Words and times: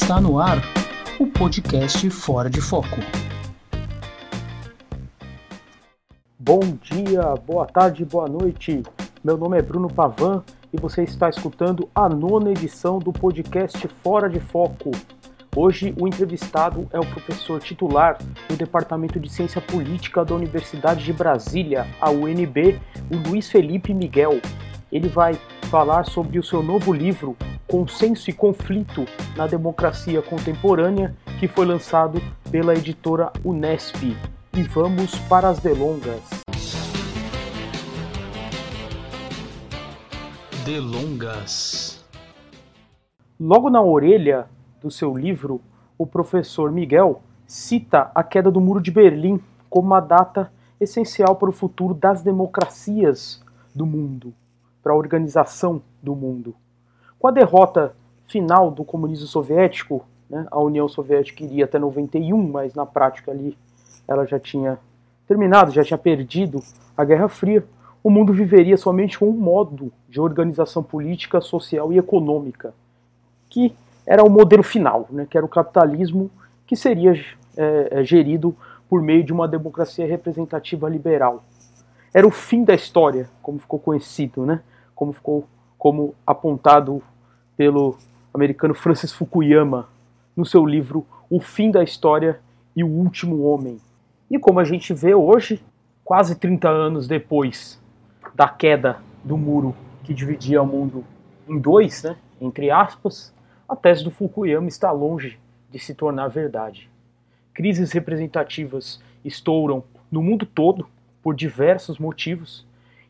Está 0.00 0.20
no 0.20 0.38
ar 0.38 0.58
o 1.18 1.26
podcast 1.26 2.08
Fora 2.08 2.48
de 2.48 2.60
Foco. 2.62 2.96
Bom 6.38 6.60
dia, 6.80 7.34
boa 7.44 7.66
tarde, 7.66 8.04
boa 8.04 8.26
noite. 8.26 8.82
Meu 9.22 9.36
nome 9.36 9.58
é 9.58 9.60
Bruno 9.60 9.92
Pavan 9.92 10.42
e 10.72 10.80
você 10.80 11.02
está 11.02 11.28
escutando 11.28 11.90
a 11.94 12.08
nona 12.08 12.52
edição 12.52 13.00
do 13.00 13.12
podcast 13.12 13.86
Fora 14.02 14.30
de 14.30 14.40
Foco. 14.40 14.92
Hoje 15.54 15.92
o 16.00 16.06
entrevistado 16.06 16.88
é 16.92 16.98
o 16.98 17.06
professor 17.10 17.60
titular 17.60 18.16
do 18.48 18.56
Departamento 18.56 19.18
de 19.18 19.28
Ciência 19.28 19.60
Política 19.60 20.24
da 20.24 20.34
Universidade 20.34 21.04
de 21.04 21.12
Brasília, 21.12 21.86
a 22.00 22.08
UNB, 22.08 22.80
o 23.10 23.28
Luiz 23.28 23.50
Felipe 23.50 23.92
Miguel. 23.92 24.40
Ele 24.90 25.08
vai 25.08 25.34
falar 25.68 26.04
sobre 26.04 26.38
o 26.38 26.42
seu 26.42 26.62
novo 26.62 26.92
livro, 26.94 27.36
Consenso 27.68 28.30
e 28.30 28.32
Conflito 28.32 29.04
na 29.36 29.46
Democracia 29.46 30.22
Contemporânea, 30.22 31.14
que 31.38 31.46
foi 31.46 31.66
lançado 31.66 32.18
pela 32.50 32.72
editora 32.72 33.30
Unesp. 33.44 34.16
E 34.56 34.62
vamos 34.62 35.14
para 35.28 35.50
as 35.50 35.58
delongas. 35.58 36.22
Delongas. 40.64 42.02
Logo 43.38 43.68
na 43.68 43.82
orelha 43.82 44.46
do 44.80 44.90
seu 44.90 45.14
livro, 45.14 45.60
o 45.98 46.06
professor 46.06 46.72
Miguel 46.72 47.22
cita 47.46 48.10
a 48.14 48.22
queda 48.22 48.50
do 48.50 48.62
Muro 48.62 48.80
de 48.80 48.90
Berlim 48.90 49.38
como 49.68 49.88
uma 49.88 50.00
data 50.00 50.50
essencial 50.80 51.36
para 51.36 51.50
o 51.50 51.52
futuro 51.52 51.92
das 51.92 52.22
democracias 52.22 53.44
do 53.74 53.84
mundo, 53.84 54.32
para 54.82 54.94
a 54.94 54.96
organização 54.96 55.82
do 56.02 56.16
mundo. 56.16 56.56
Com 57.18 57.28
a 57.28 57.30
derrota 57.30 57.94
final 58.26 58.70
do 58.70 58.84
comunismo 58.84 59.26
soviético, 59.26 60.04
né, 60.28 60.46
a 60.50 60.60
União 60.60 60.88
Soviética 60.88 61.42
iria 61.42 61.64
até 61.64 61.78
91, 61.78 62.36
mas 62.50 62.74
na 62.74 62.84
prática 62.84 63.30
ali 63.30 63.56
ela 64.06 64.26
já 64.26 64.38
tinha 64.38 64.78
terminado, 65.26 65.72
já 65.72 65.82
tinha 65.82 65.98
perdido 65.98 66.62
a 66.96 67.04
Guerra 67.04 67.28
Fria. 67.28 67.64
O 68.02 68.10
mundo 68.10 68.32
viveria 68.32 68.76
somente 68.76 69.18
com 69.18 69.28
um 69.28 69.32
modo 69.32 69.92
de 70.08 70.20
organização 70.20 70.82
política, 70.82 71.40
social 71.40 71.92
e 71.92 71.98
econômica, 71.98 72.72
que 73.48 73.74
era 74.06 74.22
o 74.22 74.30
modelo 74.30 74.62
final, 74.62 75.06
né, 75.10 75.26
que 75.28 75.36
era 75.36 75.44
o 75.44 75.48
capitalismo, 75.48 76.30
que 76.66 76.76
seria 76.76 77.12
é, 77.56 77.88
é 78.00 78.04
gerido 78.04 78.54
por 78.88 79.02
meio 79.02 79.24
de 79.24 79.32
uma 79.32 79.48
democracia 79.48 80.06
representativa 80.06 80.88
liberal. 80.88 81.44
Era 82.14 82.26
o 82.26 82.30
fim 82.30 82.64
da 82.64 82.74
história, 82.74 83.28
como 83.42 83.58
ficou 83.58 83.78
conhecido, 83.78 84.46
né? 84.46 84.60
como 84.94 85.12
ficou 85.12 85.46
como 85.78 86.14
apontado 86.26 87.02
pelo 87.56 87.96
americano 88.34 88.74
Francis 88.74 89.12
Fukuyama 89.12 89.88
no 90.36 90.44
seu 90.44 90.66
livro 90.66 91.06
O 91.30 91.40
Fim 91.40 91.70
da 91.70 91.82
História 91.82 92.40
e 92.74 92.84
o 92.84 92.88
Último 92.88 93.42
Homem. 93.44 93.80
E 94.30 94.38
como 94.38 94.60
a 94.60 94.64
gente 94.64 94.92
vê 94.92 95.14
hoje, 95.14 95.62
quase 96.04 96.34
30 96.34 96.68
anos 96.68 97.08
depois 97.08 97.80
da 98.34 98.48
queda 98.48 98.98
do 99.24 99.36
muro 99.36 99.74
que 100.04 100.12
dividia 100.12 100.62
o 100.62 100.66
mundo 100.66 101.04
em 101.48 101.58
dois, 101.58 102.02
né, 102.02 102.16
entre 102.40 102.70
aspas, 102.70 103.32
a 103.68 103.76
tese 103.76 104.04
do 104.04 104.10
Fukuyama 104.10 104.68
está 104.68 104.90
longe 104.90 105.38
de 105.70 105.78
se 105.78 105.94
tornar 105.94 106.28
verdade. 106.28 106.90
Crises 107.52 107.92
representativas 107.92 109.02
estouram 109.24 109.84
no 110.10 110.22
mundo 110.22 110.46
todo 110.46 110.86
por 111.22 111.34
diversos 111.34 111.98
motivos, 111.98 112.66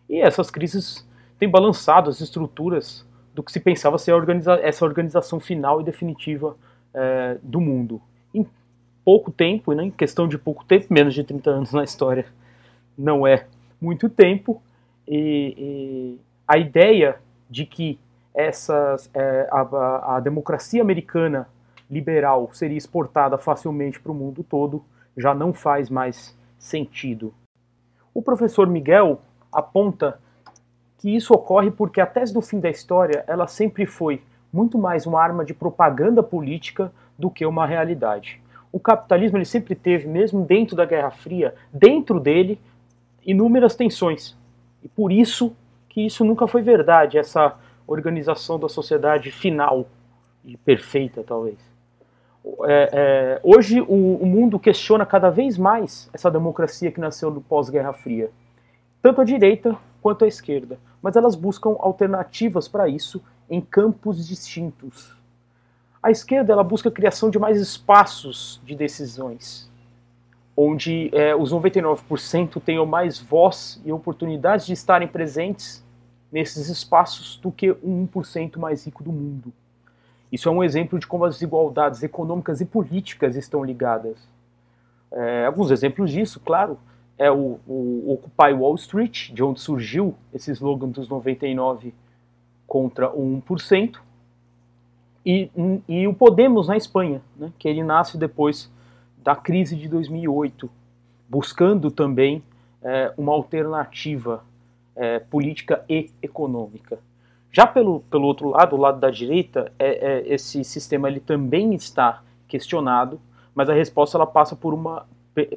e 0.08 0.20
essas 0.20 0.50
crises 0.50 1.06
tem 1.38 1.48
balançado 1.48 2.10
as 2.10 2.20
estruturas 2.20 3.06
do 3.34 3.42
que 3.42 3.52
se 3.52 3.60
pensava 3.60 3.98
ser 3.98 4.12
organiza 4.12 4.54
essa 4.54 4.84
organização 4.84 5.38
final 5.38 5.80
e 5.80 5.84
definitiva 5.84 6.56
é, 6.92 7.38
do 7.42 7.60
mundo. 7.60 8.00
Em 8.34 8.46
pouco 9.04 9.30
tempo, 9.30 9.72
né, 9.72 9.84
em 9.84 9.90
questão 9.90 10.26
de 10.26 10.36
pouco 10.36 10.64
tempo, 10.64 10.86
menos 10.90 11.14
de 11.14 11.22
30 11.22 11.50
anos 11.50 11.72
na 11.72 11.84
história, 11.84 12.26
não 12.96 13.26
é 13.26 13.46
muito 13.80 14.08
tempo, 14.08 14.60
e, 15.06 15.54
e 15.56 16.20
a 16.46 16.58
ideia 16.58 17.16
de 17.48 17.64
que 17.64 17.98
essas, 18.34 19.08
é, 19.14 19.48
a, 19.50 20.16
a 20.16 20.20
democracia 20.20 20.82
americana 20.82 21.48
liberal 21.90 22.50
seria 22.52 22.76
exportada 22.76 23.38
facilmente 23.38 23.98
para 24.00 24.12
o 24.12 24.14
mundo 24.14 24.44
todo 24.44 24.84
já 25.16 25.34
não 25.34 25.52
faz 25.52 25.90
mais 25.90 26.36
sentido. 26.58 27.34
O 28.14 28.22
professor 28.22 28.68
Miguel 28.68 29.20
aponta 29.52 30.20
que 30.98 31.14
isso 31.14 31.32
ocorre 31.32 31.70
porque 31.70 32.00
a 32.00 32.06
tese 32.06 32.34
do 32.34 32.40
fim 32.40 32.60
da 32.60 32.68
história 32.68 33.24
ela 33.26 33.46
sempre 33.46 33.86
foi 33.86 34.22
muito 34.52 34.76
mais 34.76 35.06
uma 35.06 35.22
arma 35.22 35.44
de 35.44 35.54
propaganda 35.54 36.22
política 36.22 36.92
do 37.18 37.30
que 37.30 37.46
uma 37.46 37.66
realidade. 37.66 38.40
O 38.72 38.78
capitalismo 38.78 39.38
ele 39.38 39.44
sempre 39.44 39.74
teve, 39.74 40.06
mesmo 40.06 40.44
dentro 40.44 40.76
da 40.76 40.84
Guerra 40.84 41.10
Fria, 41.10 41.54
dentro 41.72 42.20
dele, 42.20 42.60
inúmeras 43.24 43.74
tensões. 43.74 44.36
E 44.82 44.88
por 44.88 45.10
isso 45.12 45.54
que 45.88 46.04
isso 46.04 46.24
nunca 46.24 46.46
foi 46.46 46.62
verdade, 46.62 47.18
essa 47.18 47.56
organização 47.86 48.58
da 48.58 48.68
sociedade 48.68 49.30
final 49.30 49.86
e 50.44 50.56
perfeita, 50.56 51.22
talvez. 51.26 51.58
É, 52.64 52.90
é, 52.92 53.40
hoje 53.42 53.80
o, 53.80 54.16
o 54.16 54.26
mundo 54.26 54.58
questiona 54.58 55.04
cada 55.04 55.30
vez 55.30 55.58
mais 55.58 56.08
essa 56.12 56.30
democracia 56.30 56.90
que 56.90 57.00
nasceu 57.00 57.30
no 57.30 57.40
pós-Guerra 57.40 57.92
Fria. 57.92 58.30
Tanto 59.02 59.20
a 59.20 59.24
direita 59.24 59.76
quanto 60.00 60.24
a 60.24 60.28
esquerda 60.28 60.78
mas 61.02 61.16
elas 61.16 61.34
buscam 61.34 61.76
alternativas 61.78 62.68
para 62.68 62.88
isso 62.88 63.22
em 63.48 63.60
campos 63.60 64.26
distintos. 64.26 65.16
A 66.02 66.10
esquerda 66.10 66.52
ela 66.52 66.64
busca 66.64 66.88
a 66.88 66.92
criação 66.92 67.30
de 67.30 67.38
mais 67.38 67.60
espaços 67.60 68.60
de 68.64 68.74
decisões, 68.74 69.70
onde 70.56 71.10
é, 71.12 71.34
os 71.34 71.52
99% 71.52 72.60
tenham 72.62 72.86
mais 72.86 73.18
voz 73.18 73.80
e 73.84 73.92
oportunidades 73.92 74.66
de 74.66 74.72
estarem 74.72 75.08
presentes 75.08 75.84
nesses 76.30 76.68
espaços 76.68 77.36
do 77.36 77.50
que 77.50 77.70
o 77.70 78.08
1% 78.12 78.58
mais 78.58 78.84
rico 78.84 79.02
do 79.02 79.10
mundo. 79.10 79.52
Isso 80.30 80.48
é 80.48 80.52
um 80.52 80.62
exemplo 80.62 80.98
de 80.98 81.06
como 81.06 81.24
as 81.24 81.34
desigualdades 81.34 82.02
econômicas 82.02 82.60
e 82.60 82.66
políticas 82.66 83.34
estão 83.34 83.64
ligadas. 83.64 84.16
É, 85.10 85.46
alguns 85.46 85.70
exemplos 85.70 86.10
disso, 86.10 86.38
claro, 86.38 86.78
é 87.18 87.30
o, 87.30 87.58
o 87.66 88.12
Occupy 88.12 88.52
Wall 88.52 88.76
Street, 88.76 89.32
de 89.32 89.42
onde 89.42 89.60
surgiu 89.60 90.14
esse 90.32 90.52
slogan 90.52 90.88
dos 90.88 91.08
99 91.08 91.92
contra 92.66 93.10
o 93.10 93.42
1%, 93.42 93.98
e, 95.26 95.50
e 95.88 96.06
o 96.06 96.14
Podemos 96.14 96.68
na 96.68 96.76
Espanha, 96.76 97.20
né, 97.36 97.52
que 97.58 97.68
ele 97.68 97.82
nasce 97.82 98.16
depois 98.16 98.70
da 99.18 99.34
crise 99.34 99.76
de 99.76 99.88
2008, 99.88 100.70
buscando 101.28 101.90
também 101.90 102.42
é, 102.80 103.12
uma 103.18 103.32
alternativa 103.32 104.42
é, 104.94 105.18
política 105.18 105.84
e 105.88 106.10
econômica. 106.22 106.98
Já 107.50 107.66
pelo, 107.66 108.00
pelo 108.10 108.24
outro 108.24 108.50
lado, 108.50 108.76
o 108.76 108.78
lado 108.78 109.00
da 109.00 109.10
direita, 109.10 109.72
é, 109.78 109.88
é, 109.88 110.34
esse 110.34 110.62
sistema 110.64 111.08
ele 111.08 111.20
também 111.20 111.74
está 111.74 112.22
questionado, 112.46 113.20
mas 113.54 113.68
a 113.68 113.74
resposta 113.74 114.16
ela 114.16 114.26
passa 114.26 114.54
por 114.54 114.72
uma, 114.72 115.06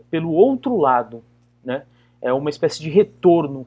pelo 0.10 0.32
outro 0.32 0.78
lado, 0.78 1.24
né? 1.64 1.84
É 2.22 2.32
uma 2.32 2.50
espécie 2.50 2.80
de 2.82 2.90
retorno 2.90 3.66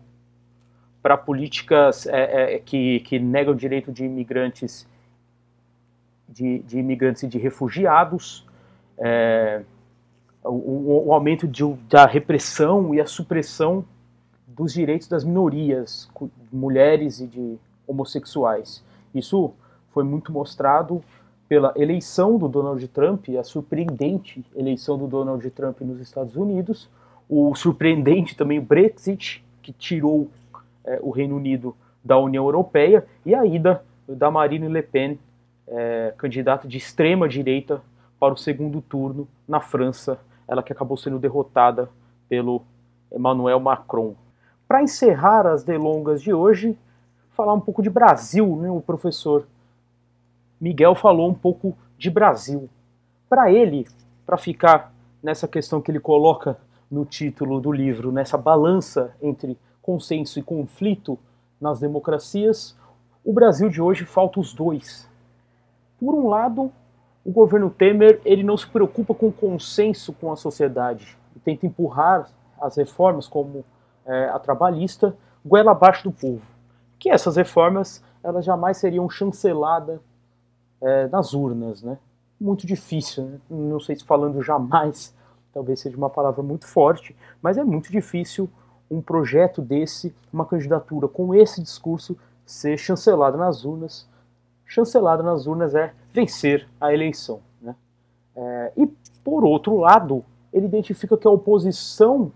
para 1.02 1.16
políticas 1.16 2.06
é, 2.06 2.54
é, 2.54 2.58
que, 2.58 3.00
que 3.00 3.18
negam 3.18 3.52
o 3.52 3.56
direito 3.56 3.92
de 3.92 4.04
imigrantes, 4.04 4.88
de, 6.28 6.60
de 6.60 6.78
imigrantes 6.78 7.24
e 7.24 7.28
de 7.28 7.36
refugiados, 7.36 8.46
é, 8.96 9.62
o, 10.42 11.08
o, 11.08 11.12
aumento 11.12 11.48
de, 11.48 11.62
da 11.88 12.06
repressão 12.06 12.94
e 12.94 13.00
a 13.00 13.06
supressão 13.06 13.84
dos 14.46 14.72
direitos 14.72 15.08
das 15.08 15.24
minorias, 15.24 16.08
mulheres 16.52 17.20
e 17.20 17.26
de 17.26 17.58
homossexuais. 17.86 18.84
Isso 19.14 19.52
foi 19.92 20.04
muito 20.04 20.32
mostrado 20.32 21.02
pela 21.48 21.72
eleição 21.76 22.38
do 22.38 22.48
Donald 22.48 22.86
Trump, 22.88 23.28
a 23.38 23.44
surpreendente 23.44 24.44
eleição 24.56 24.96
do 24.96 25.06
Donald 25.06 25.48
Trump 25.50 25.80
nos 25.82 26.00
Estados 26.00 26.36
Unidos, 26.36 26.88
o 27.34 27.54
surpreendente 27.56 28.36
também 28.36 28.60
Brexit, 28.60 29.44
que 29.60 29.72
tirou 29.72 30.30
é, 30.84 31.00
o 31.02 31.10
Reino 31.10 31.36
Unido 31.36 31.74
da 32.02 32.16
União 32.16 32.44
Europeia, 32.44 33.04
e 33.26 33.34
a 33.34 33.44
ida 33.44 33.82
da 34.06 34.30
Marine 34.30 34.68
Le 34.68 34.82
Pen, 34.82 35.18
é, 35.66 36.14
candidata 36.16 36.68
de 36.68 36.78
extrema 36.78 37.28
direita, 37.28 37.82
para 38.20 38.32
o 38.32 38.36
segundo 38.36 38.80
turno 38.80 39.26
na 39.48 39.60
França, 39.60 40.18
ela 40.46 40.62
que 40.62 40.72
acabou 40.72 40.96
sendo 40.96 41.18
derrotada 41.18 41.90
pelo 42.28 42.62
Emmanuel 43.12 43.58
Macron. 43.58 44.14
Para 44.68 44.82
encerrar 44.82 45.46
as 45.46 45.64
delongas 45.64 46.22
de 46.22 46.32
hoje, 46.32 46.78
falar 47.32 47.52
um 47.52 47.60
pouco 47.60 47.82
de 47.82 47.90
Brasil, 47.90 48.56
né? 48.56 48.70
O 48.70 48.80
professor 48.80 49.46
Miguel 50.60 50.94
falou 50.94 51.28
um 51.28 51.34
pouco 51.34 51.76
de 51.98 52.08
Brasil. 52.08 52.68
Para 53.28 53.52
ele, 53.52 53.86
para 54.24 54.36
ficar 54.36 54.92
nessa 55.22 55.48
questão 55.48 55.82
que 55.82 55.90
ele 55.90 56.00
coloca 56.00 56.56
no 56.94 57.04
título 57.04 57.60
do 57.60 57.72
livro, 57.72 58.12
nessa 58.12 58.38
balança 58.38 59.14
entre 59.20 59.58
consenso 59.82 60.38
e 60.38 60.42
conflito 60.42 61.18
nas 61.60 61.80
democracias, 61.80 62.76
o 63.24 63.32
Brasil 63.32 63.68
de 63.68 63.82
hoje 63.82 64.04
falta 64.04 64.38
os 64.38 64.54
dois. 64.54 65.08
Por 65.98 66.14
um 66.14 66.28
lado, 66.28 66.70
o 67.24 67.32
governo 67.32 67.68
Temer 67.68 68.20
ele 68.24 68.44
não 68.44 68.56
se 68.56 68.66
preocupa 68.66 69.12
com 69.12 69.32
consenso 69.32 70.12
com 70.12 70.30
a 70.30 70.36
sociedade 70.36 71.18
e 71.34 71.40
tenta 71.40 71.66
empurrar 71.66 72.30
as 72.60 72.76
reformas 72.76 73.26
como 73.26 73.64
é, 74.06 74.28
a 74.28 74.38
trabalhista 74.38 75.16
goela 75.44 75.72
abaixo 75.72 76.04
do 76.04 76.12
povo. 76.12 76.42
Que 76.98 77.10
essas 77.10 77.36
reformas 77.36 78.04
elas 78.22 78.44
jamais 78.44 78.76
seriam 78.76 79.10
chanceladas 79.10 80.00
é, 80.80 81.08
nas 81.08 81.34
urnas, 81.34 81.82
né? 81.82 81.98
Muito 82.40 82.66
difícil, 82.66 83.24
né? 83.24 83.38
não 83.50 83.80
sei 83.80 83.96
se 83.96 84.04
falando 84.04 84.42
jamais, 84.42 85.14
talvez 85.54 85.80
seja 85.80 85.96
uma 85.96 86.10
palavra 86.10 86.42
muito 86.42 86.66
forte, 86.66 87.16
mas 87.40 87.56
é 87.56 87.62
muito 87.62 87.90
difícil 87.92 88.50
um 88.90 89.00
projeto 89.00 89.62
desse, 89.62 90.14
uma 90.32 90.44
candidatura 90.44 91.06
com 91.08 91.32
esse 91.34 91.62
discurso 91.62 92.18
ser 92.44 92.76
chancelada 92.76 93.38
nas 93.38 93.64
urnas. 93.64 94.06
Chancelada 94.66 95.22
nas 95.22 95.46
urnas 95.46 95.74
é 95.74 95.94
vencer 96.12 96.68
a 96.80 96.92
eleição. 96.92 97.40
Né? 97.62 97.74
É, 98.34 98.72
e, 98.76 98.86
por 99.22 99.44
outro 99.44 99.78
lado, 99.78 100.24
ele 100.52 100.66
identifica 100.66 101.16
que 101.16 101.26
a 101.26 101.30
oposição, 101.30 102.32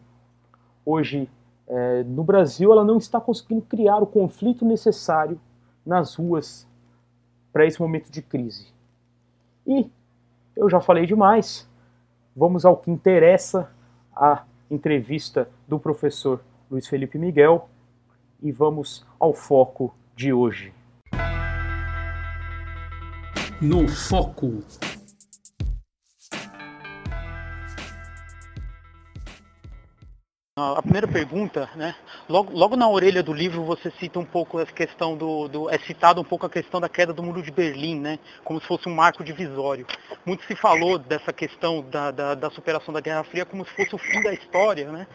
hoje 0.87 1.29
é, 1.67 2.03
no 2.05 2.25
Brasil, 2.25 2.73
ela 2.73 2.85
não 2.85 2.97
está 2.97 3.21
conseguindo 3.21 3.63
criar 3.63 3.99
o 3.99 4.07
conflito 4.07 4.65
necessário 4.65 5.39
nas 5.85 6.15
ruas 6.15 6.67
para 7.53 7.67
esse 7.67 7.81
momento 7.81 8.11
de 8.11 8.23
crise. 8.23 8.69
E 9.67 9.91
eu 10.57 10.71
já 10.71 10.81
falei 10.81 11.07
demais, 11.07 11.68
vamos 12.39 12.65
ao 12.65 12.77
que 12.77 12.89
interessa 12.89 13.69
a 14.15 14.45
entrevista 14.71 15.51
do 15.67 15.77
professor 15.77 16.41
Luiz 16.71 16.87
Felipe 16.87 17.19
Miguel 17.19 17.69
e 18.41 18.53
vamos 18.53 19.05
ao 19.19 19.35
foco 19.35 19.93
de 20.15 20.33
hoje. 20.33 20.73
No 23.61 23.89
Foco. 23.89 24.63
A 30.59 30.83
primeira 30.83 31.07
pergunta, 31.07 31.69
né? 31.77 31.95
Logo, 32.29 32.53
logo, 32.57 32.77
na 32.77 32.89
orelha 32.89 33.23
do 33.23 33.33
livro 33.33 33.65
você 33.65 33.91
cita 33.93 34.19
um 34.19 34.25
pouco 34.25 34.59
a 34.59 34.67
questão 34.67 35.17
do, 35.17 35.49
do, 35.49 35.71
é 35.71 35.79
citado 35.79 36.21
um 36.21 36.25
pouco 36.25 36.47
a 36.47 36.51
questão 36.51 36.81
da 36.81 36.89
queda 36.89 37.13
do 37.13 37.23
muro 37.23 37.43
de 37.43 37.51
Berlim, 37.51 38.01
né? 38.01 38.19
Como 38.45 38.61
se 38.61 38.67
fosse 38.67 38.89
um 38.89 38.95
marco 38.95 39.23
divisório. 39.23 39.87
Muito 40.25 40.45
se 40.45 40.57
falou 40.57 40.99
dessa 40.99 41.33
questão 41.33 41.83
da, 41.83 42.11
da, 42.11 42.35
da 42.35 42.51
superação 42.51 42.93
da 42.93 43.01
Guerra 43.01 43.25
Fria 43.25 43.45
como 43.45 43.67
se 43.67 43.75
fosse 43.75 43.95
o 43.95 43.99
fim 43.99 44.23
da 44.23 44.33
história, 44.33 44.91
né? 44.91 45.07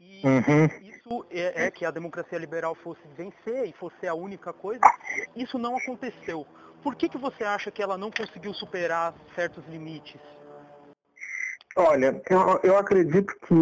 E 0.00 0.26
uhum. 0.26 0.66
isso 0.82 1.26
é, 1.30 1.66
é, 1.66 1.70
que 1.70 1.84
a 1.84 1.90
democracia 1.90 2.38
liberal 2.38 2.74
fosse 2.74 3.02
vencer 3.16 3.68
e 3.68 3.72
fosse 3.72 4.06
a 4.06 4.14
única 4.14 4.52
coisa. 4.52 4.80
Isso 5.36 5.58
não 5.58 5.76
aconteceu. 5.76 6.46
Por 6.82 6.94
que, 6.96 7.08
que 7.08 7.18
você 7.18 7.44
acha 7.44 7.70
que 7.70 7.82
ela 7.82 7.98
não 7.98 8.10
conseguiu 8.10 8.54
superar 8.54 9.14
certos 9.34 9.64
limites? 9.68 10.20
Olha, 11.76 12.20
eu, 12.28 12.60
eu 12.62 12.76
acredito 12.76 13.32
que 13.46 13.54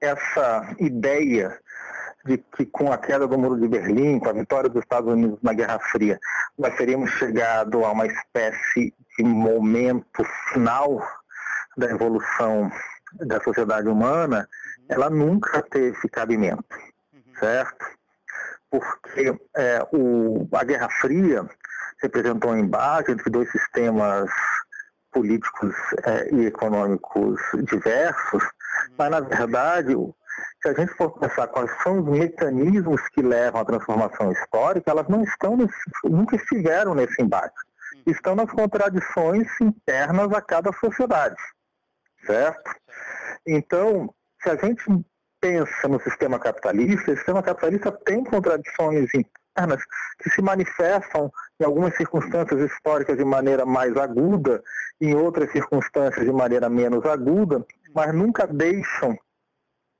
essa 0.00 0.74
ideia 0.78 1.58
de 2.24 2.38
que 2.38 2.66
com 2.66 2.92
a 2.92 2.98
queda 2.98 3.26
do 3.26 3.38
Muro 3.38 3.58
de 3.58 3.68
Berlim, 3.68 4.18
com 4.18 4.28
a 4.28 4.32
vitória 4.32 4.68
dos 4.68 4.82
Estados 4.82 5.12
Unidos 5.12 5.38
na 5.42 5.52
Guerra 5.52 5.78
Fria, 5.78 6.18
nós 6.58 6.76
teríamos 6.76 7.10
chegado 7.12 7.84
a 7.84 7.92
uma 7.92 8.06
espécie 8.06 8.94
de 9.18 9.24
momento 9.24 10.24
final 10.52 11.00
da 11.76 11.90
evolução 11.90 12.70
da 13.14 13.40
sociedade 13.40 13.88
humana, 13.88 14.48
ela 14.88 15.08
nunca 15.08 15.62
teve 15.62 16.08
cabimento, 16.08 16.76
certo? 17.38 17.86
Porque 18.70 19.34
é, 19.56 19.86
o, 19.92 20.46
a 20.52 20.64
Guerra 20.64 20.88
Fria 21.00 21.48
representou 22.02 22.50
um 22.50 22.58
embate 22.58 23.12
entre 23.12 23.30
dois 23.30 23.50
sistemas 23.50 24.30
políticos 25.10 25.74
é, 26.04 26.34
e 26.34 26.46
econômicos 26.46 27.40
diversos, 27.64 28.44
mas, 28.96 29.10
na 29.10 29.20
verdade, 29.20 29.94
se 30.62 30.68
a 30.68 30.74
gente 30.74 30.92
for 30.94 31.10
pensar 31.18 31.46
quais 31.48 31.70
são 31.82 32.00
os 32.00 32.04
mecanismos 32.04 33.00
que 33.10 33.22
levam 33.22 33.60
à 33.60 33.64
transformação 33.64 34.32
histórica, 34.32 34.90
elas 34.90 35.08
não 35.08 35.22
estão 35.22 35.56
nesse, 35.56 35.76
nunca 36.04 36.36
estiveram 36.36 36.94
nesse 36.94 37.20
embate. 37.22 37.54
Estão 38.06 38.34
nas 38.34 38.50
contradições 38.50 39.48
internas 39.60 40.32
a 40.32 40.40
cada 40.40 40.72
sociedade, 40.72 41.36
certo? 42.24 42.70
Então, 43.46 44.12
se 44.42 44.50
a 44.50 44.56
gente 44.56 44.84
pensa 45.40 45.88
no 45.88 46.00
sistema 46.00 46.38
capitalista, 46.38 47.12
o 47.12 47.16
sistema 47.16 47.42
capitalista 47.42 47.92
tem 47.92 48.24
contradições 48.24 49.08
internas 49.14 49.82
que 50.20 50.30
se 50.30 50.42
manifestam 50.42 51.30
em 51.60 51.64
algumas 51.64 51.96
circunstâncias 51.96 52.60
históricas 52.60 53.16
de 53.16 53.24
maneira 53.24 53.64
mais 53.64 53.96
aguda, 53.96 54.62
em 55.00 55.14
outras 55.14 55.50
circunstâncias 55.52 56.24
de 56.24 56.32
maneira 56.32 56.68
menos 56.68 57.04
aguda, 57.04 57.64
mas 57.98 58.14
nunca 58.14 58.46
deixam 58.46 59.18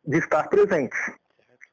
de 0.04 0.18
estar 0.18 0.48
presentes. 0.48 0.96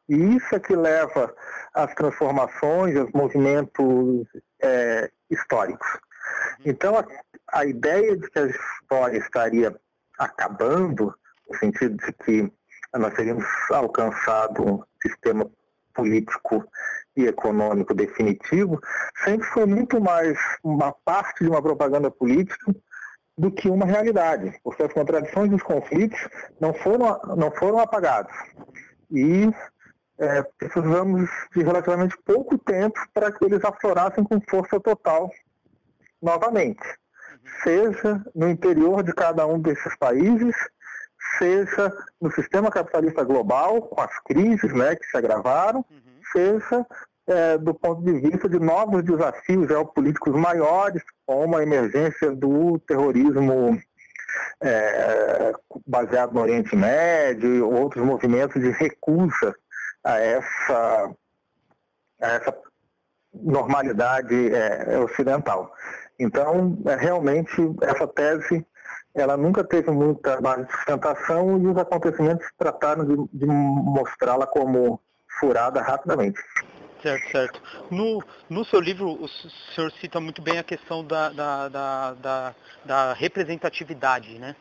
E 0.09 0.15
isso 0.35 0.55
é 0.55 0.59
que 0.59 0.75
leva 0.75 1.31
às 1.71 1.93
transformações, 1.93 2.95
aos 2.95 3.11
movimentos 3.11 4.27
é, 4.59 5.11
históricos. 5.29 5.87
Então, 6.65 6.97
a, 6.97 7.05
a, 7.53 7.65
ideia 7.65 8.17
de 8.17 8.27
que 8.27 8.39
a 8.39 8.47
história 8.47 9.19
estaria 9.19 9.79
acabando, 10.17 11.13
no 11.47 11.57
sentido 11.59 11.95
de 12.03 12.11
que 12.13 12.51
nós 12.97 13.13
teríamos 13.13 13.45
alcançado 13.69 14.63
um 14.67 14.83
sistema 15.03 15.47
político 15.93 16.67
e 17.15 17.25
econômico 17.25 17.93
definitivo, 17.93 18.81
sempre 19.23 19.45
foi 19.49 19.67
muito 19.67 20.01
mais 20.01 20.39
uma 20.63 20.91
parte 20.91 21.43
de 21.43 21.51
uma 21.51 21.61
propaganda 21.61 22.09
política 22.09 22.75
do 23.37 23.51
que 23.51 23.69
uma 23.69 23.85
realidade, 23.85 24.57
porque 24.63 24.83
as 24.83 24.93
contradições 24.93 25.49
dos 25.49 25.61
conflitos 25.61 26.19
não 26.59 26.73
foram, 26.73 27.19
não 27.35 27.51
foram 27.51 27.79
apagadas. 27.79 28.33
E 29.11 29.49
é, 30.17 30.43
precisamos 30.57 31.29
de 31.53 31.63
relativamente 31.63 32.17
pouco 32.25 32.57
tempo 32.57 32.99
para 33.13 33.31
que 33.31 33.43
eles 33.43 33.63
aflorassem 33.63 34.23
com 34.23 34.39
força 34.49 34.79
total 34.79 35.29
novamente, 36.21 36.83
seja 37.61 38.23
no 38.33 38.49
interior 38.49 39.03
de 39.03 39.13
cada 39.13 39.45
um 39.45 39.59
desses 39.59 39.95
países, 39.97 40.55
seja 41.37 41.91
no 42.21 42.31
sistema 42.31 42.71
capitalista 42.71 43.23
global, 43.23 43.81
com 43.81 44.01
as 44.01 44.17
crises 44.21 44.73
né, 44.73 44.95
que 44.95 45.05
se 45.05 45.17
agravaram, 45.17 45.85
uhum. 45.89 46.21
seja 46.31 46.85
é, 47.27 47.57
do 47.57 47.73
ponto 47.73 48.03
de 48.03 48.13
vista 48.19 48.47
de 48.47 48.59
novos 48.59 49.03
desafios 49.03 49.67
geopolíticos 49.67 50.33
maiores, 50.35 51.01
como 51.25 51.57
a 51.57 51.63
emergência 51.63 52.31
do 52.31 52.79
terrorismo 52.79 53.79
é, 54.61 55.53
baseado 55.85 56.33
no 56.33 56.41
Oriente 56.41 56.75
Médio 56.75 57.55
e 57.55 57.61
outros 57.61 58.03
movimentos 58.03 58.61
de 58.61 58.69
recusa 58.71 59.55
a 60.03 60.19
essa, 60.19 61.15
a 62.21 62.27
essa 62.27 62.57
normalidade 63.33 64.53
é, 64.53 64.99
ocidental. 64.99 65.73
Então, 66.19 66.77
é, 66.85 66.95
realmente, 66.95 67.55
essa 67.81 68.07
tese 68.07 68.65
ela 69.13 69.37
nunca 69.37 69.63
teve 69.63 69.89
muita 69.91 70.41
base 70.41 70.65
de 70.65 70.71
sustentação 70.73 71.57
e 71.57 71.67
os 71.67 71.77
acontecimentos 71.77 72.45
trataram 72.57 73.05
de, 73.05 73.15
de 73.31 73.45
mostrá-la 73.45 74.45
como 74.45 74.99
furada 75.39 75.81
rapidamente. 75.81 76.39
Certo, 77.01 77.29
certo. 77.29 77.61
No, 77.91 78.23
no 78.49 78.65
seu 78.65 78.79
livro, 78.79 79.11
o 79.11 79.27
senhor 79.27 79.91
cita 79.99 80.19
muito 80.19 80.41
bem 80.41 80.57
a 80.57 80.63
questão 80.63 81.05
da, 81.05 81.29
da, 81.29 81.69
da, 81.69 82.13
da, 82.13 82.55
da 82.83 83.13
representatividade, 83.13 84.39
né? 84.39 84.55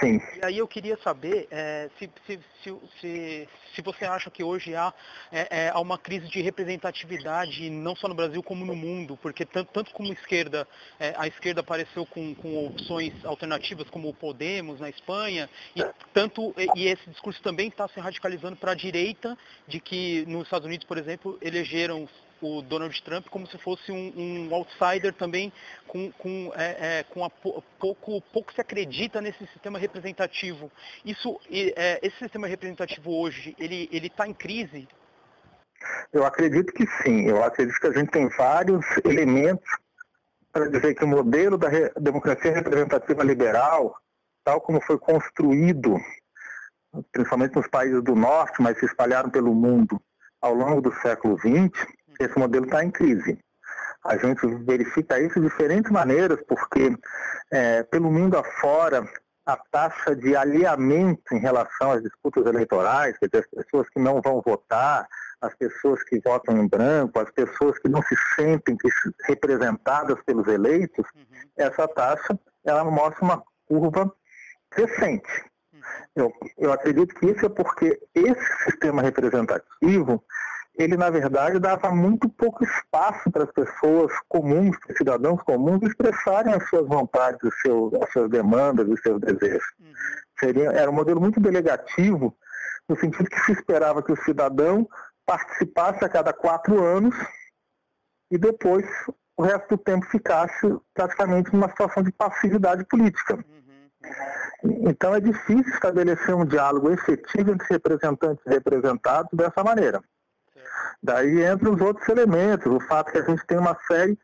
Sim. 0.00 0.20
E 0.40 0.44
aí 0.44 0.58
eu 0.58 0.66
queria 0.66 0.96
saber 1.04 1.46
é, 1.50 1.90
se, 1.98 2.10
se, 2.26 2.40
se, 2.62 3.48
se, 3.74 3.82
você 3.82 4.06
acha 4.06 4.30
que 4.30 4.42
hoje 4.42 4.74
há, 4.74 4.92
é, 5.30 5.64
é, 5.64 5.68
há 5.68 5.78
uma 5.78 5.98
crise 5.98 6.28
de 6.28 6.40
representatividade, 6.40 7.68
não 7.68 7.94
só 7.94 8.08
no 8.08 8.14
Brasil 8.14 8.42
como 8.42 8.64
no 8.64 8.74
mundo, 8.74 9.18
porque 9.20 9.44
tanto, 9.44 9.70
tanto 9.70 9.92
como 9.92 10.12
esquerda, 10.12 10.66
é, 10.98 11.14
a 11.16 11.26
esquerda 11.26 11.60
apareceu 11.60 12.06
com, 12.06 12.34
com 12.34 12.66
opções 12.66 13.12
alternativas 13.24 13.88
como 13.90 14.08
o 14.08 14.14
Podemos 14.14 14.80
na 14.80 14.88
Espanha, 14.88 15.48
e, 15.76 15.84
tanto, 16.14 16.54
e 16.74 16.86
esse 16.86 17.08
discurso 17.10 17.42
também 17.42 17.68
está 17.68 17.86
se 17.86 18.00
radicalizando 18.00 18.56
para 18.56 18.72
a 18.72 18.74
direita, 18.74 19.36
de 19.68 19.78
que 19.78 20.24
nos 20.26 20.44
Estados 20.44 20.66
Unidos, 20.66 20.86
por 20.86 20.96
exemplo, 20.96 21.38
elegeram 21.42 22.08
o 22.40 22.62
Donald 22.62 23.02
Trump 23.02 23.26
como 23.28 23.46
se 23.46 23.58
fosse 23.58 23.92
um, 23.92 24.12
um 24.16 24.54
outsider 24.54 25.12
também 25.12 25.52
com, 25.86 26.10
com, 26.12 26.52
é, 26.56 26.98
é, 26.98 27.02
com 27.04 27.28
pouco, 27.78 28.20
pouco 28.32 28.52
se 28.52 28.60
acredita 28.60 29.20
nesse 29.20 29.46
sistema 29.48 29.78
representativo. 29.78 30.70
Isso, 31.04 31.38
é, 31.50 31.98
esse 32.02 32.18
sistema 32.18 32.46
representativo 32.46 33.10
hoje, 33.10 33.54
ele 33.58 33.88
está 33.92 34.26
em 34.26 34.34
crise? 34.34 34.88
Eu 36.12 36.24
acredito 36.24 36.72
que 36.72 36.86
sim. 37.02 37.26
Eu 37.26 37.42
acredito 37.42 37.78
que 37.78 37.86
a 37.86 37.92
gente 37.92 38.10
tem 38.10 38.28
vários 38.28 38.84
elementos 39.04 39.68
para 40.52 40.68
dizer 40.68 40.94
que 40.94 41.04
o 41.04 41.08
modelo 41.08 41.56
da 41.56 41.68
re 41.68 41.90
democracia 41.98 42.52
representativa 42.52 43.22
liberal, 43.22 43.96
tal 44.44 44.60
como 44.60 44.80
foi 44.80 44.98
construído, 44.98 45.96
principalmente 47.12 47.54
nos 47.54 47.68
países 47.68 48.02
do 48.02 48.14
norte, 48.14 48.60
mas 48.60 48.78
se 48.78 48.86
espalharam 48.86 49.30
pelo 49.30 49.54
mundo 49.54 50.00
ao 50.40 50.54
longo 50.54 50.80
do 50.80 50.92
século 51.00 51.38
XX, 51.38 51.70
esse 52.20 52.38
modelo 52.38 52.66
está 52.66 52.84
em 52.84 52.90
crise. 52.90 53.38
A 54.04 54.16
gente 54.16 54.46
verifica 54.64 55.20
isso 55.20 55.40
de 55.40 55.48
diferentes 55.48 55.90
maneiras, 55.90 56.40
porque 56.48 56.96
é, 57.50 57.82
pelo 57.82 58.10
mundo 58.10 58.36
afora, 58.38 59.06
a 59.44 59.56
taxa 59.70 60.14
de 60.14 60.36
alinhamento 60.36 61.34
em 61.34 61.38
relação 61.38 61.92
às 61.92 62.02
disputas 62.02 62.46
eleitorais, 62.46 63.18
quer 63.18 63.26
dizer, 63.26 63.48
as 63.56 63.64
pessoas 63.64 63.88
que 63.90 63.98
não 63.98 64.20
vão 64.20 64.40
votar, 64.44 65.06
as 65.40 65.54
pessoas 65.54 66.02
que 66.04 66.20
votam 66.20 66.56
em 66.58 66.68
branco, 66.68 67.18
as 67.18 67.30
pessoas 67.30 67.78
que 67.78 67.88
não 67.88 68.02
se 68.02 68.14
sentem 68.36 68.76
representadas 69.24 70.22
pelos 70.24 70.46
eleitos, 70.46 71.06
uhum. 71.14 71.24
essa 71.56 71.88
taxa 71.88 72.38
ela 72.64 72.84
mostra 72.84 73.24
uma 73.24 73.42
curva 73.66 74.12
crescente. 74.70 75.44
Uhum. 75.72 75.80
Eu, 76.14 76.32
eu 76.58 76.72
acredito 76.72 77.14
que 77.14 77.26
isso 77.26 77.46
é 77.46 77.48
porque 77.48 77.98
esse 78.14 78.64
sistema 78.64 79.02
representativo 79.02 80.22
ele 80.82 80.96
na 80.96 81.10
verdade 81.10 81.58
dava 81.58 81.90
muito 81.90 82.28
pouco 82.28 82.64
espaço 82.64 83.30
para 83.30 83.44
as 83.44 83.52
pessoas 83.52 84.12
comuns, 84.28 84.78
para 84.78 84.92
os 84.92 84.98
cidadãos 84.98 85.42
comuns 85.42 85.82
expressarem 85.82 86.54
as 86.54 86.66
suas 86.68 86.86
vontades, 86.86 87.38
os 87.42 87.60
seus, 87.60 87.94
as 87.94 88.10
suas 88.12 88.30
demandas, 88.30 88.88
os 88.88 89.00
seus 89.00 89.20
desejos. 89.20 89.64
Uhum. 89.78 89.92
Seria, 90.38 90.72
era 90.72 90.90
um 90.90 90.94
modelo 90.94 91.20
muito 91.20 91.38
delegativo, 91.38 92.34
no 92.88 92.96
sentido 92.96 93.28
que 93.28 93.40
se 93.40 93.52
esperava 93.52 94.02
que 94.02 94.12
o 94.12 94.22
cidadão 94.24 94.88
participasse 95.26 96.04
a 96.04 96.08
cada 96.08 96.32
quatro 96.32 96.82
anos 96.82 97.14
e 98.30 98.38
depois 98.38 98.86
o 99.36 99.42
resto 99.42 99.76
do 99.76 99.78
tempo 99.78 100.06
ficasse 100.06 100.66
praticamente 100.94 101.52
numa 101.52 101.68
situação 101.68 102.02
de 102.02 102.12
passividade 102.12 102.84
política. 102.84 103.34
Uhum. 103.34 104.88
Então 104.88 105.14
é 105.14 105.20
difícil 105.20 105.72
estabelecer 105.74 106.34
um 106.34 106.44
diálogo 106.44 106.90
efetivo 106.90 107.52
entre 107.52 107.66
representantes 107.68 108.44
e 108.46 108.50
representados 108.50 109.30
dessa 109.32 109.62
maneira. 109.62 110.02
Daí 111.02 111.44
entram 111.46 111.74
os 111.74 111.80
outros 111.80 112.08
elementos, 112.08 112.70
o 112.70 112.80
fato 112.80 113.12
que 113.12 113.18
a 113.18 113.22
gente 113.22 113.44
tem 113.46 113.58
uma 113.58 113.76
série 113.86 114.18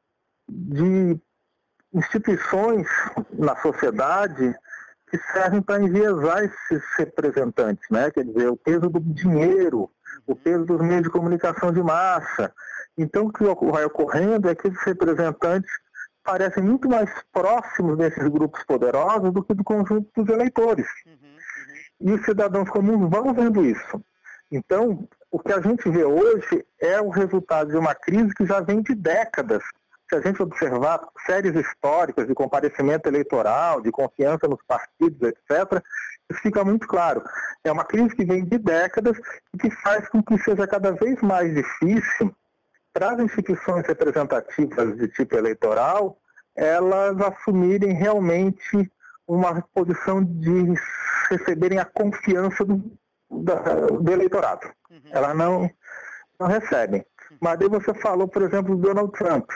de 0.48 1.18
instituições 1.92 2.86
na 3.32 3.56
sociedade 3.56 4.54
que 5.10 5.18
servem 5.32 5.62
para 5.62 5.82
enviesar 5.82 6.44
esses 6.44 6.84
representantes, 6.98 7.88
né? 7.90 8.10
Quer 8.10 8.24
dizer, 8.24 8.48
o 8.48 8.56
peso 8.56 8.90
do 8.90 9.00
dinheiro, 9.00 9.90
o 10.26 10.34
peso 10.34 10.64
dos 10.64 10.80
meios 10.80 11.04
de 11.04 11.10
comunicação 11.10 11.72
de 11.72 11.82
massa. 11.82 12.52
Então, 12.98 13.26
o 13.26 13.32
que 13.32 13.44
vai 13.70 13.84
ocorrendo 13.84 14.48
é 14.48 14.54
que 14.54 14.68
esses 14.68 14.82
representantes 14.82 15.70
parecem 16.24 16.62
muito 16.62 16.88
mais 16.88 17.08
próximos 17.32 17.96
desses 17.96 18.26
grupos 18.28 18.62
poderosos 18.64 19.32
do 19.32 19.44
que 19.44 19.54
do 19.54 19.62
conjunto 19.62 20.10
dos 20.14 20.28
eleitores. 20.28 20.86
Uhum, 21.06 21.12
uhum. 21.12 21.36
E 22.00 22.12
os 22.12 22.24
cidadãos 22.24 22.68
comuns 22.68 23.08
vão 23.08 23.32
vendo 23.32 23.64
isso. 23.64 24.02
Então, 24.50 25.08
o 25.30 25.38
que 25.38 25.52
a 25.52 25.60
gente 25.60 25.88
vê 25.90 26.04
hoje 26.04 26.64
é 26.80 27.00
o 27.00 27.08
resultado 27.08 27.70
de 27.70 27.76
uma 27.76 27.94
crise 27.94 28.34
que 28.34 28.46
já 28.46 28.60
vem 28.60 28.82
de 28.82 28.94
décadas. 28.94 29.62
Se 30.08 30.16
a 30.16 30.20
gente 30.20 30.40
observar 30.40 31.00
séries 31.26 31.54
históricas 31.54 32.26
de 32.26 32.34
comparecimento 32.34 33.08
eleitoral, 33.08 33.80
de 33.80 33.90
confiança 33.90 34.46
nos 34.46 34.62
partidos, 34.66 35.20
etc., 35.28 35.82
isso 36.30 36.40
fica 36.40 36.64
muito 36.64 36.86
claro. 36.86 37.22
É 37.64 37.72
uma 37.72 37.84
crise 37.84 38.14
que 38.14 38.24
vem 38.24 38.44
de 38.44 38.58
décadas 38.58 39.18
e 39.52 39.58
que 39.58 39.70
faz 39.70 40.08
com 40.08 40.22
que 40.22 40.38
seja 40.38 40.66
cada 40.66 40.92
vez 40.92 41.20
mais 41.22 41.52
difícil 41.52 42.34
para 42.92 43.12
as 43.12 43.20
instituições 43.20 43.86
representativas 43.86 44.96
de 44.96 45.08
tipo 45.08 45.36
eleitoral 45.36 46.16
elas 46.56 47.20
assumirem 47.20 47.92
realmente 47.92 48.90
uma 49.28 49.60
posição 49.74 50.24
de 50.24 50.74
receberem 51.28 51.78
a 51.78 51.84
confiança 51.84 52.64
do, 52.64 52.82
do 53.28 54.12
eleitorado. 54.12 54.70
Uhum. 54.90 55.00
Elas 55.10 55.36
não, 55.36 55.70
não 56.38 56.46
recebem. 56.46 57.04
Uhum. 57.30 57.38
Mas 57.40 57.60
aí 57.60 57.68
você 57.68 57.94
falou, 57.94 58.28
por 58.28 58.42
exemplo, 58.42 58.76
do 58.76 58.82
Donald 58.82 59.12
Trump. 59.12 59.50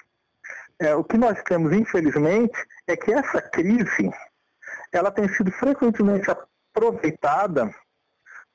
É, 0.78 0.94
o 0.94 1.04
que 1.04 1.18
nós 1.18 1.40
temos, 1.42 1.72
infelizmente, 1.72 2.58
é 2.87 2.96
que 2.96 3.12
essa 3.12 3.40
crise 3.42 4.10
ela 4.92 5.10
tem 5.10 5.28
sido 5.28 5.50
frequentemente 5.52 6.28
aproveitada 6.30 7.70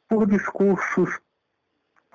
por 0.08 0.27
discursos 0.27 1.20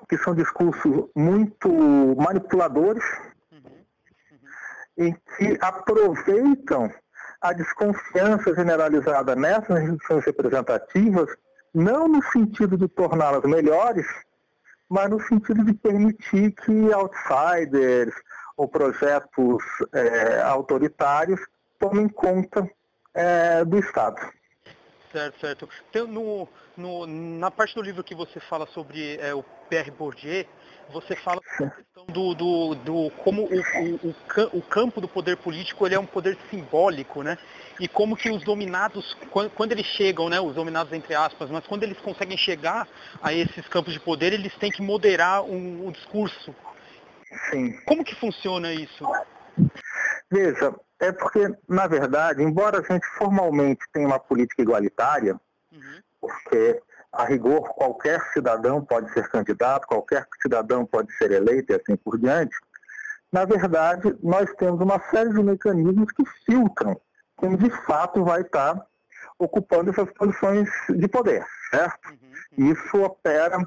que 0.09 0.17
são 0.17 0.35
discursos 0.35 1.09
muito 1.15 1.69
manipuladores, 2.17 3.03
uhum. 3.51 3.61
Uhum. 3.61 5.07
em 5.07 5.13
que 5.13 5.57
aproveitam 5.61 6.93
a 7.39 7.53
desconfiança 7.53 8.53
generalizada 8.53 9.35
nessas 9.35 9.83
instituições 9.83 10.25
representativas 10.25 11.33
não 11.73 12.07
no 12.07 12.21
sentido 12.23 12.77
de 12.77 12.87
torná-las 12.89 13.43
melhores, 13.43 14.05
mas 14.91 15.09
no 15.09 15.21
sentido 15.21 15.63
de 15.63 15.73
permitir 15.73 16.51
que 16.51 16.91
outsiders 16.91 18.13
ou 18.57 18.67
projetos 18.67 19.63
é, 19.93 20.41
autoritários 20.41 21.39
tomem 21.79 22.09
conta 22.09 22.69
é, 23.13 23.63
do 23.63 23.79
Estado. 23.79 24.21
Certo, 25.13 25.39
certo. 25.39 25.69
Então, 25.89 26.07
no, 26.07 26.47
no, 26.75 27.07
na 27.07 27.49
parte 27.49 27.73
do 27.75 27.81
livro 27.81 28.03
que 28.03 28.13
você 28.13 28.39
fala 28.41 28.67
sobre 28.67 29.15
é, 29.17 29.33
o 29.33 29.43
Pierre 29.69 29.91
Bourdieu, 29.91 30.45
você 30.91 31.15
fala 31.15 31.39
a 31.39 31.69
questão 31.69 32.05
do, 32.07 32.35
do, 32.35 32.75
do 32.75 33.11
como 33.23 33.43
o, 33.43 34.07
o, 34.07 34.57
o, 34.57 34.61
campo 34.61 34.99
do 34.99 35.07
poder 35.07 35.37
político 35.37 35.85
ele 35.85 35.95
é 35.95 35.99
um 35.99 36.05
poder 36.05 36.37
simbólico, 36.49 37.23
né? 37.23 37.37
E 37.81 37.87
como 37.87 38.15
que 38.15 38.29
os 38.29 38.43
dominados, 38.43 39.17
quando, 39.31 39.71
eles 39.71 39.87
chegam, 39.87 40.29
né, 40.29 40.39
os 40.39 40.53
dominados 40.53 40.93
entre 40.93 41.15
aspas, 41.15 41.49
mas 41.49 41.65
quando 41.65 41.81
eles 41.81 41.97
conseguem 41.97 42.37
chegar 42.37 42.87
a 43.23 43.33
esses 43.33 43.67
campos 43.67 43.91
de 43.91 43.99
poder, 43.99 44.33
eles 44.33 44.55
têm 44.57 44.69
que 44.69 44.83
moderar 44.83 45.41
um, 45.43 45.87
o 45.87 45.91
discurso. 45.91 46.55
Sim. 47.49 47.71
Como 47.87 48.03
que 48.03 48.13
funciona 48.13 48.71
isso? 48.71 49.03
Veja, 50.29 50.75
é 50.99 51.11
porque, 51.11 51.51
na 51.67 51.87
verdade, 51.87 52.43
embora 52.43 52.77
a 52.77 52.83
gente 52.83 53.03
formalmente 53.17 53.83
tenha 53.91 54.05
uma 54.05 54.19
política 54.19 54.61
igualitária, 54.61 55.39
uhum. 55.71 56.01
porque 56.21 56.79
a 57.11 57.25
rigor, 57.25 57.63
qualquer 57.73 58.21
cidadão 58.31 58.85
pode 58.85 59.11
ser 59.11 59.27
candidato, 59.27 59.87
qualquer 59.87 60.27
cidadão 60.39 60.85
pode 60.85 61.11
ser 61.17 61.31
eleito 61.31 61.73
e 61.73 61.75
assim 61.75 61.95
por 61.95 62.19
diante. 62.19 62.55
Na 63.31 63.43
verdade, 63.43 64.15
nós 64.21 64.53
temos 64.53 64.79
uma 64.79 64.99
série 65.09 65.33
de 65.33 65.41
mecanismos 65.41 66.11
que 66.11 66.23
filtram 66.45 67.01
quem 67.41 67.57
de 67.57 67.69
fato 67.85 68.23
vai 68.23 68.41
estar 68.41 68.79
ocupando 69.37 69.89
essas 69.89 70.09
posições 70.11 70.69
de 70.87 71.07
poder, 71.07 71.43
certo? 71.71 72.09
Uhum, 72.09 72.65
uhum. 72.65 72.71
Isso 72.71 73.03
opera 73.03 73.57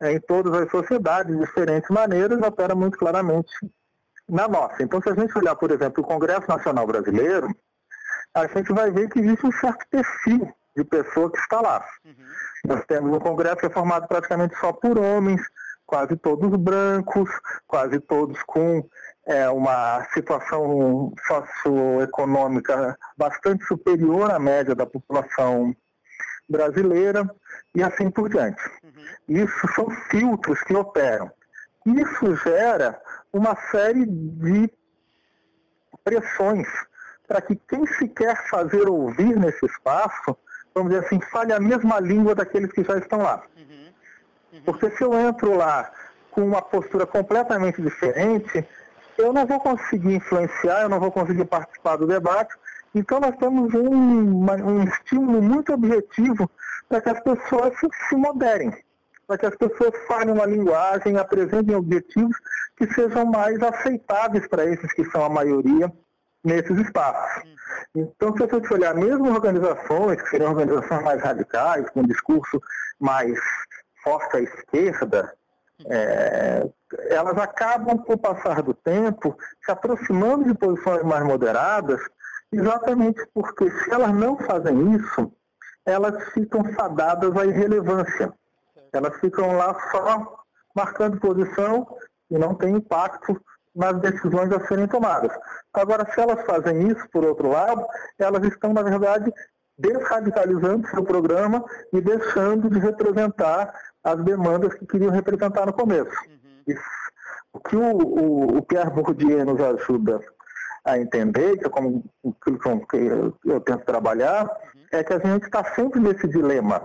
é, 0.00 0.12
em 0.12 0.20
todas 0.20 0.54
as 0.54 0.70
sociedades 0.70 1.34
de 1.34 1.44
diferentes 1.44 1.90
maneiras, 1.90 2.40
opera 2.40 2.74
muito 2.74 2.96
claramente 2.96 3.52
na 4.28 4.46
nossa. 4.46 4.82
Então, 4.82 5.02
se 5.02 5.10
a 5.10 5.14
gente 5.14 5.36
olhar, 5.36 5.56
por 5.56 5.70
exemplo, 5.72 6.02
o 6.02 6.06
Congresso 6.06 6.48
Nacional 6.48 6.86
Brasileiro, 6.86 7.48
a 8.32 8.46
gente 8.46 8.72
vai 8.72 8.90
ver 8.90 9.08
que 9.10 9.18
existe 9.18 9.46
um 9.46 9.52
certo 9.52 9.84
perfil 9.90 10.54
de 10.76 10.84
pessoa 10.84 11.30
que 11.30 11.38
está 11.38 11.60
lá. 11.60 11.84
Uhum. 12.04 12.14
Nós 12.66 12.84
temos 12.86 13.14
um 13.14 13.20
Congresso 13.20 13.56
que 13.56 13.66
é 13.66 13.70
formado 13.70 14.06
praticamente 14.06 14.56
só 14.58 14.72
por 14.72 14.98
homens, 14.98 15.42
quase 15.84 16.16
todos 16.16 16.48
brancos, 16.56 17.30
quase 17.66 18.00
todos 18.00 18.42
com 18.44 18.88
é, 19.26 19.48
uma 19.48 20.04
situação 20.12 21.12
socioeconômica 21.26 22.98
bastante 23.16 23.64
superior 23.64 24.30
à 24.30 24.38
média 24.38 24.74
da 24.74 24.86
população 24.86 25.74
brasileira 26.48 27.28
e 27.74 27.82
assim 27.82 28.10
por 28.10 28.28
diante. 28.28 28.62
Uhum. 28.82 29.04
Isso 29.42 29.68
são 29.74 29.88
filtros 30.10 30.60
que 30.62 30.74
operam. 30.74 31.30
Isso 31.86 32.36
gera 32.36 33.00
uma 33.32 33.56
série 33.70 34.06
de 34.06 34.70
pressões 36.02 36.68
para 37.26 37.40
que 37.40 37.56
quem 37.56 37.86
se 37.86 38.08
quer 38.08 38.48
fazer 38.48 38.86
ouvir 38.88 39.36
nesse 39.36 39.64
espaço 39.64 40.36
vamos 40.74 40.92
dizer 40.92 41.06
assim, 41.06 41.20
fale 41.20 41.52
a 41.52 41.60
mesma 41.60 42.00
língua 42.00 42.34
daqueles 42.34 42.72
que 42.72 42.82
já 42.82 42.98
estão 42.98 43.22
lá. 43.22 43.42
Uhum. 43.56 43.92
Uhum. 44.52 44.62
Porque 44.64 44.90
se 44.90 45.04
eu 45.04 45.14
entro 45.14 45.56
lá 45.56 45.90
com 46.32 46.42
uma 46.42 46.60
postura 46.60 47.06
completamente 47.06 47.80
diferente, 47.80 48.66
eu 49.18 49.32
não 49.32 49.46
vou 49.46 49.60
conseguir 49.60 50.14
influenciar, 50.14 50.82
eu 50.82 50.88
não 50.88 51.00
vou 51.00 51.10
conseguir 51.10 51.44
participar 51.44 51.96
do 51.96 52.06
debate. 52.06 52.54
Então 52.94 53.20
nós 53.20 53.36
temos 53.36 53.72
um, 53.74 54.44
um 54.44 54.84
estímulo 54.84 55.42
muito 55.42 55.72
objetivo 55.72 56.50
para 56.88 57.00
que 57.00 57.08
as 57.08 57.20
pessoas 57.20 57.72
se, 58.08 58.16
moderem, 58.16 58.72
para 59.26 59.38
que 59.38 59.46
as 59.46 59.56
pessoas 59.56 59.92
falem 60.06 60.32
uma 60.32 60.46
linguagem, 60.46 61.16
apresentem 61.16 61.74
objetivos 61.74 62.36
que 62.76 62.86
sejam 62.92 63.24
mais 63.26 63.60
aceitáveis 63.62 64.46
para 64.46 64.64
esses 64.66 64.92
que 64.92 65.04
são 65.10 65.24
a 65.24 65.28
maioria 65.28 65.92
nesses 66.44 66.76
espaços. 66.78 67.42
Então, 67.94 68.36
se 68.36 68.44
a 68.44 68.46
gente 68.46 68.72
olhar 68.72 68.94
mesmo 68.94 69.32
organizações, 69.32 70.20
que 70.20 70.28
seriam 70.28 70.50
organizações 70.50 71.02
mais 71.02 71.22
radicais, 71.22 71.88
com 71.90 72.00
um 72.00 72.06
discurso 72.06 72.60
mais 73.00 73.38
forte 74.02 74.36
à 74.36 74.40
esquerda, 74.40 75.34
é, 75.86 76.68
elas 77.14 77.38
acabam, 77.38 77.98
com 77.98 78.14
o 78.14 78.18
passar 78.18 78.62
do 78.62 78.74
tempo, 78.74 79.36
se 79.64 79.70
aproximando 79.70 80.44
de 80.44 80.54
posições 80.54 81.02
mais 81.02 81.24
moderadas, 81.24 82.00
exatamente 82.52 83.26
porque 83.32 83.70
se 83.70 83.92
elas 83.92 84.12
não 84.12 84.36
fazem 84.38 84.94
isso, 84.94 85.32
elas 85.86 86.24
ficam 86.32 86.64
fadadas 86.74 87.36
à 87.36 87.44
irrelevância. 87.44 88.32
Elas 88.92 89.16
ficam 89.18 89.56
lá 89.56 89.74
só 89.90 90.44
marcando 90.74 91.20
posição 91.20 91.86
e 92.30 92.38
não 92.38 92.54
tem 92.54 92.76
impacto 92.76 93.40
nas 93.74 94.00
decisões 94.00 94.52
a 94.52 94.66
serem 94.66 94.86
tomadas. 94.86 95.32
Agora, 95.72 96.06
se 96.12 96.20
elas 96.20 96.44
fazem 96.46 96.88
isso, 96.88 97.08
por 97.10 97.24
outro 97.24 97.50
lado, 97.50 97.84
elas 98.18 98.44
estão, 98.44 98.72
na 98.72 98.82
verdade, 98.82 99.32
desradicalizando 99.76 100.88
seu 100.88 101.04
programa 101.04 101.64
e 101.92 102.00
deixando 102.00 102.70
de 102.70 102.78
representar 102.78 103.74
as 104.02 104.22
demandas 104.22 104.74
que 104.74 104.86
queriam 104.86 105.10
representar 105.10 105.66
no 105.66 105.72
começo. 105.72 106.14
Uhum. 106.28 106.76
O 107.54 107.60
que 107.60 107.76
o, 107.76 107.96
o, 107.96 108.58
o, 108.58 108.62
Pierre 108.62 108.90
Bourdieu 108.90 109.44
nos 109.46 109.60
ajuda 109.60 110.20
a 110.84 110.98
entender, 110.98 111.56
que 111.56 111.66
é 111.66 111.70
como 111.70 112.02
que 112.86 112.96
eu, 112.96 113.34
eu 113.44 113.60
tento 113.60 113.84
trabalhar, 113.84 114.44
uhum. 114.44 114.82
é 114.92 115.04
que 115.04 115.14
a 115.14 115.18
gente 115.18 115.44
está 115.44 115.64
sempre 115.64 116.00
nesse 116.00 116.28
dilema 116.28 116.82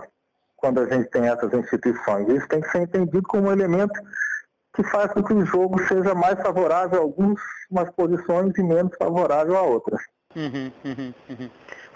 quando 0.56 0.80
a 0.80 0.86
gente 0.88 1.10
tem 1.10 1.26
essas 1.26 1.52
instituições. 1.52 2.28
Isso 2.28 2.48
tem 2.48 2.60
que 2.60 2.70
ser 2.70 2.82
entendido 2.82 3.22
como 3.24 3.48
um 3.48 3.52
elemento 3.52 4.00
que 4.74 4.84
faz 4.84 5.12
com 5.12 5.22
que 5.22 5.32
o 5.32 5.44
jogo 5.44 5.82
seja 5.88 6.14
mais 6.14 6.40
favorável 6.40 7.00
a 7.00 7.02
algumas 7.02 7.90
posições 7.96 8.56
e 8.56 8.62
menos 8.62 8.96
favorável 8.96 9.56
a 9.56 9.62
outras. 9.62 10.00
Uhum, 10.36 10.70
uhum, 10.84 11.14
uhum. 11.28 11.50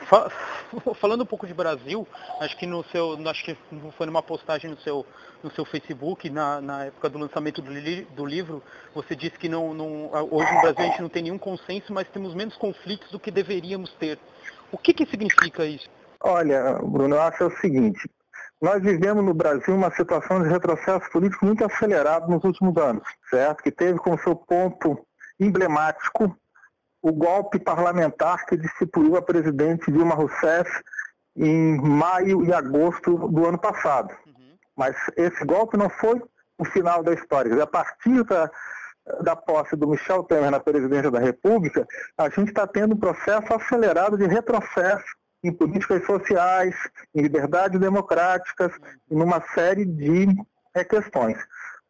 Falando 1.01 1.23
um 1.23 1.27
pouco 1.27 1.47
de 1.47 1.55
Brasil, 1.55 2.07
acho 2.41 2.57
que 2.57 2.67
no 2.67 2.85
seu, 2.85 3.17
acho 3.29 3.45
que 3.45 3.57
foi 3.97 4.07
numa 4.07 4.23
postagem 4.23 4.71
no 4.71 4.77
seu, 4.79 5.07
no 5.43 5.51
seu 5.51 5.65
Facebook, 5.65 6.29
na, 6.31 6.61
na 6.61 6.85
época 6.87 7.09
do 7.09 7.19
lançamento 7.19 7.63
do, 7.63 7.73
li, 7.73 8.03
do 8.17 8.25
livro, 8.25 8.63
você 8.95 9.15
disse 9.15 9.39
que 9.39 9.49
não, 9.49 9.73
não, 9.73 10.11
hoje 10.31 10.53
no 10.53 10.61
Brasil 10.61 10.85
a 10.85 10.87
gente 10.89 11.03
não 11.03 11.09
tem 11.09 11.23
nenhum 11.23 11.39
consenso, 11.39 11.93
mas 11.93 12.09
temos 12.09 12.35
menos 12.35 12.57
conflitos 12.57 13.11
do 13.11 13.21
que 13.21 13.31
deveríamos 13.31 13.93
ter. 13.95 14.19
O 14.71 14.79
que, 14.79 14.93
que 14.93 15.07
significa 15.07 15.65
isso? 15.65 15.89
Olha, 16.21 16.79
Bruno, 16.83 17.17
eu 17.17 17.23
acho 17.23 17.47
o 17.47 17.57
seguinte, 17.59 18.09
nós 18.61 18.83
vivemos 18.83 19.25
no 19.25 19.35
Brasil 19.35 19.75
uma 19.75 19.91
situação 19.95 20.43
de 20.43 20.49
retrocesso 20.49 21.11
político 21.11 21.45
muito 21.45 21.65
acelerado 21.65 22.31
nos 22.31 22.43
últimos 22.45 22.77
anos, 22.77 23.05
certo? 23.29 23.63
Que 23.63 23.71
teve 23.71 23.99
como 23.99 24.19
seu 24.19 24.35
ponto 24.35 25.07
emblemático 25.39 26.35
o 27.05 27.13
golpe 27.13 27.59
parlamentar 27.59 28.47
que 28.47 28.57
destituiu 28.57 29.15
a 29.15 29.21
presidente 29.21 29.93
Dilma 29.93 30.15
Rousseff 30.15 30.71
em 31.37 31.77
maio 31.79 32.43
e 32.43 32.51
agosto 32.51 33.29
do 33.29 33.47
ano 33.47 33.59
passado. 33.59 34.11
Uhum. 34.27 34.57
Mas 34.75 34.97
esse 35.15 35.45
golpe 35.45 35.77
não 35.77 35.91
foi 35.91 36.23
o 36.57 36.65
final 36.65 37.03
da 37.03 37.13
história. 37.13 37.63
A 37.63 37.67
partir 37.67 38.25
da, 38.25 38.51
da 39.21 39.37
posse 39.37 39.77
do 39.77 39.87
Michel 39.87 40.25
Temer 40.25 40.51
na 40.51 40.59
presidência 40.59 41.11
da 41.11 41.19
República, 41.19 41.87
a 42.17 42.31
gente 42.31 42.49
está 42.49 42.67
tendo 42.67 42.95
um 42.95 42.99
processo 42.99 43.53
acelerado 43.53 44.17
de 44.17 44.25
retrocesso 44.25 45.05
em 45.43 45.53
políticas 45.53 46.07
sociais, 46.07 46.75
em 47.15 47.21
liberdades 47.21 47.79
democráticas, 47.79 48.73
em 49.11 49.21
uma 49.21 49.43
série 49.55 49.85
de 49.85 50.27
é, 50.75 50.83
questões. 50.83 51.37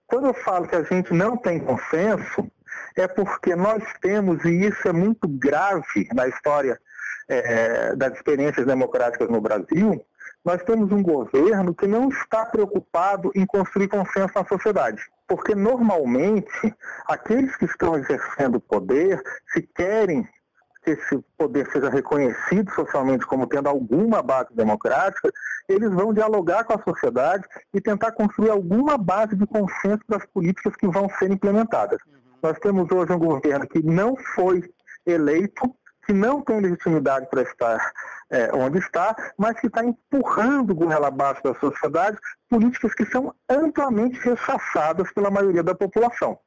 Quando 0.09 0.26
eu 0.26 0.35
falo 0.35 0.66
que 0.66 0.75
a 0.75 0.83
gente 0.83 1.14
não 1.14 1.37
tem 1.37 1.61
consenso, 1.61 2.50
é 2.97 3.09
porque 3.09 3.54
nós 3.57 3.83
temos, 4.00 4.45
e 4.45 4.66
isso 4.66 4.88
é 4.88 4.93
muito 4.93 5.28
grave 5.28 6.09
na 6.14 6.28
história 6.28 6.78
é, 7.28 7.95
das 7.97 8.14
experiências 8.14 8.66
democráticas 8.66 9.28
no 9.28 9.40
Brasil, 9.40 10.04
nós 10.45 10.62
temos 10.62 10.93
um 10.93 11.02
governo 11.02 11.75
que 11.75 11.87
não 11.87 12.09
está 12.09 12.45
preocupado 12.45 13.33
em 13.35 13.47
construir 13.47 13.88
consenso 13.88 14.33
na 14.35 14.45
sociedade. 14.45 15.02
Porque 15.26 15.54
normalmente 15.54 16.75
aqueles 17.07 17.57
que 17.57 17.64
estão 17.64 17.97
exercendo 17.97 18.57
o 18.57 18.61
poder, 18.61 19.23
se 19.52 19.62
querem 19.62 20.28
que 20.83 20.90
esse 20.90 21.19
poder 21.38 21.66
seja 21.73 21.88
reconhecido 21.88 22.71
socialmente 22.73 23.26
como 23.26 23.47
tendo 23.47 23.71
alguma 23.71 24.23
base 24.23 24.54
democrática, 24.54 25.33
eles 25.66 25.90
vão 25.90 26.12
dialogar 26.12 26.64
com 26.64 26.75
a 26.75 26.83
sociedade 26.83 27.45
e 27.73 27.81
tentar 27.81 28.12
construir 28.12 28.50
alguma 28.50 28.99
base 28.99 29.35
de 29.35 29.47
consenso 29.47 30.02
das 30.07 30.26
políticas 30.26 30.76
que 30.76 30.87
vão 30.87 31.09
ser 31.19 31.31
implementadas. 31.31 31.99
Uhum. 32.44 32.50
Nós 32.50 32.58
temos 32.58 32.90
hoje 32.90 33.12
um 33.12 33.18
governo 33.18 33.66
que 33.66 33.82
não 33.82 34.16
foi 34.16 34.62
eleito, 35.06 35.74
que 36.06 36.12
não 36.12 36.42
tem 36.42 36.60
legitimidade 36.60 37.26
para 37.30 37.42
estar 37.42 37.92
é, 38.30 38.54
onde 38.54 38.78
está, 38.78 39.16
mas 39.38 39.58
que 39.58 39.66
está 39.66 39.84
empurrando 39.84 40.75
goela 40.75 41.08
abaixo 41.08 41.42
da 41.42 41.54
sociedade 41.54 42.19
políticas 42.49 42.95
que 42.95 43.06
são 43.06 43.34
amplamente 43.49 44.19
rechaçadas 44.21 45.10
pela 45.12 45.30
maioria 45.30 45.62
da 45.62 45.75
população 45.75 46.38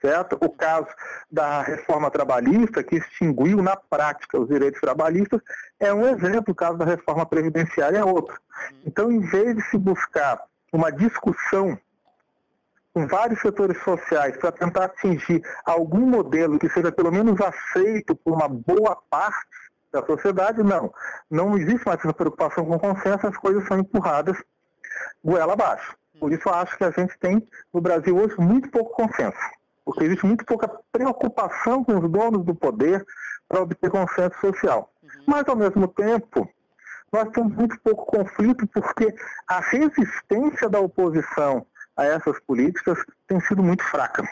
certo? 0.00 0.38
O 0.40 0.48
caso 0.50 0.88
da 1.30 1.62
reforma 1.62 2.10
trabalhista, 2.10 2.82
que 2.82 2.96
extinguiu 2.96 3.62
na 3.62 3.76
prática 3.76 4.38
os 4.38 4.48
direitos 4.48 4.80
trabalhistas, 4.80 5.40
é 5.80 5.92
um 5.92 6.06
exemplo, 6.06 6.52
o 6.52 6.54
caso 6.54 6.78
da 6.78 6.84
reforma 6.84 7.26
previdenciária 7.26 7.98
é 7.98 8.04
outro. 8.04 8.38
Então, 8.86 9.10
em 9.10 9.20
vez 9.20 9.56
de 9.56 9.62
se 9.62 9.76
buscar 9.76 10.40
uma 10.72 10.90
discussão 10.90 11.78
com 12.98 13.06
vários 13.06 13.40
setores 13.40 13.80
sociais 13.84 14.36
para 14.38 14.50
tentar 14.50 14.86
atingir 14.86 15.40
algum 15.64 16.04
modelo 16.04 16.58
que 16.58 16.68
seja 16.68 16.90
pelo 16.90 17.12
menos 17.12 17.40
aceito 17.40 18.16
por 18.16 18.34
uma 18.34 18.48
boa 18.48 18.96
parte 19.08 19.46
da 19.92 20.04
sociedade, 20.04 20.64
não. 20.64 20.92
Não 21.30 21.56
existe 21.56 21.86
mais 21.86 22.00
essa 22.00 22.12
preocupação 22.12 22.66
com 22.66 22.76
consenso, 22.76 23.24
as 23.24 23.36
coisas 23.36 23.64
são 23.68 23.78
empurradas 23.78 24.36
goela 25.24 25.52
abaixo. 25.52 25.96
Por 26.18 26.32
isso 26.32 26.50
acho 26.50 26.76
que 26.76 26.82
a 26.82 26.90
gente 26.90 27.16
tem 27.20 27.46
no 27.72 27.80
Brasil 27.80 28.16
hoje 28.16 28.34
muito 28.38 28.68
pouco 28.70 28.90
consenso 28.90 29.38
porque 29.84 30.04
existe 30.04 30.26
muito 30.26 30.44
pouca 30.44 30.68
preocupação 30.92 31.82
com 31.82 31.98
os 31.98 32.10
donos 32.10 32.44
do 32.44 32.54
poder 32.54 33.06
para 33.48 33.62
obter 33.62 33.90
consenso 33.90 34.38
social. 34.38 34.92
Mas, 35.26 35.48
ao 35.48 35.56
mesmo 35.56 35.88
tempo, 35.88 36.46
nós 37.10 37.30
temos 37.30 37.54
muito 37.54 37.80
pouco 37.80 38.04
conflito 38.04 38.66
porque 38.66 39.14
a 39.48 39.60
resistência 39.60 40.68
da 40.68 40.78
oposição 40.78 41.66
a 41.98 42.06
essas 42.06 42.38
políticas 42.46 42.96
tem 43.26 43.40
sido 43.40 43.62
muito 43.62 43.82
fraca. 43.82 44.22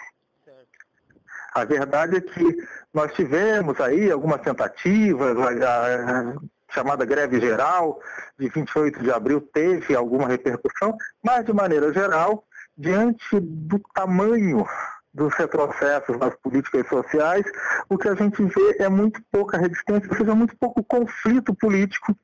A 1.53 1.65
verdade 1.65 2.17
é 2.17 2.21
que 2.21 2.57
nós 2.95 3.13
tivemos 3.15 3.81
aí 3.81 4.11
algumas 4.11 4.41
tentativas, 4.41 5.37
a, 5.39 6.31
a, 6.31 6.35
chamada 6.71 7.05
greve 7.05 7.41
geral 7.41 8.01
de 8.39 8.49
28 8.49 9.03
de 9.03 9.11
abril 9.11 9.41
teve 9.41 9.97
alguma 9.97 10.29
repercussão, 10.29 10.97
mas 11.23 11.45
de 11.45 11.53
maneira 11.53 11.93
geral, 11.93 12.45
diante 12.77 13.41
do 13.41 13.81
tamanho 13.95 14.65
dos 15.13 15.35
retrocessos 15.35 16.19
nas 16.19 16.35
políticas 16.37 16.87
sociais, 16.89 17.45
o 17.89 17.97
que 17.97 18.09
a 18.09 18.15
gente 18.15 18.45
vê 18.45 18.77
é 18.79 18.89
muito 18.89 19.21
pouca 19.33 19.57
resistência, 19.57 20.09
ou 20.11 20.17
seja, 20.17 20.35
muito 20.35 20.55
pouco 20.59 20.85
conflito 20.85 21.55
político. 21.55 22.15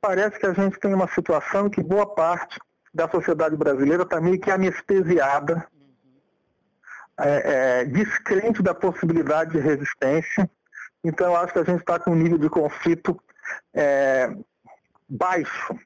Parece 0.00 0.38
que 0.38 0.46
a 0.46 0.52
gente 0.52 0.78
tem 0.80 0.92
uma 0.92 1.08
situação 1.08 1.70
que 1.70 1.80
boa 1.80 2.12
parte 2.12 2.58
da 2.94 3.08
sociedade 3.08 3.56
brasileira 3.56 4.04
está 4.04 4.20
meio 4.20 4.38
que 4.38 4.50
anestesiada, 4.50 5.66
é, 7.18 7.80
é, 7.80 7.84
descrente 7.84 8.62
da 8.62 8.74
possibilidade 8.74 9.52
de 9.52 9.58
resistência. 9.58 10.48
Então, 11.02 11.26
eu 11.26 11.36
acho 11.36 11.52
que 11.52 11.58
a 11.58 11.64
gente 11.64 11.80
está 11.80 11.98
com 11.98 12.12
um 12.12 12.14
nível 12.14 12.38
de 12.38 12.48
conflito 12.48 13.20
é, 13.74 14.30
baixo 15.08 15.78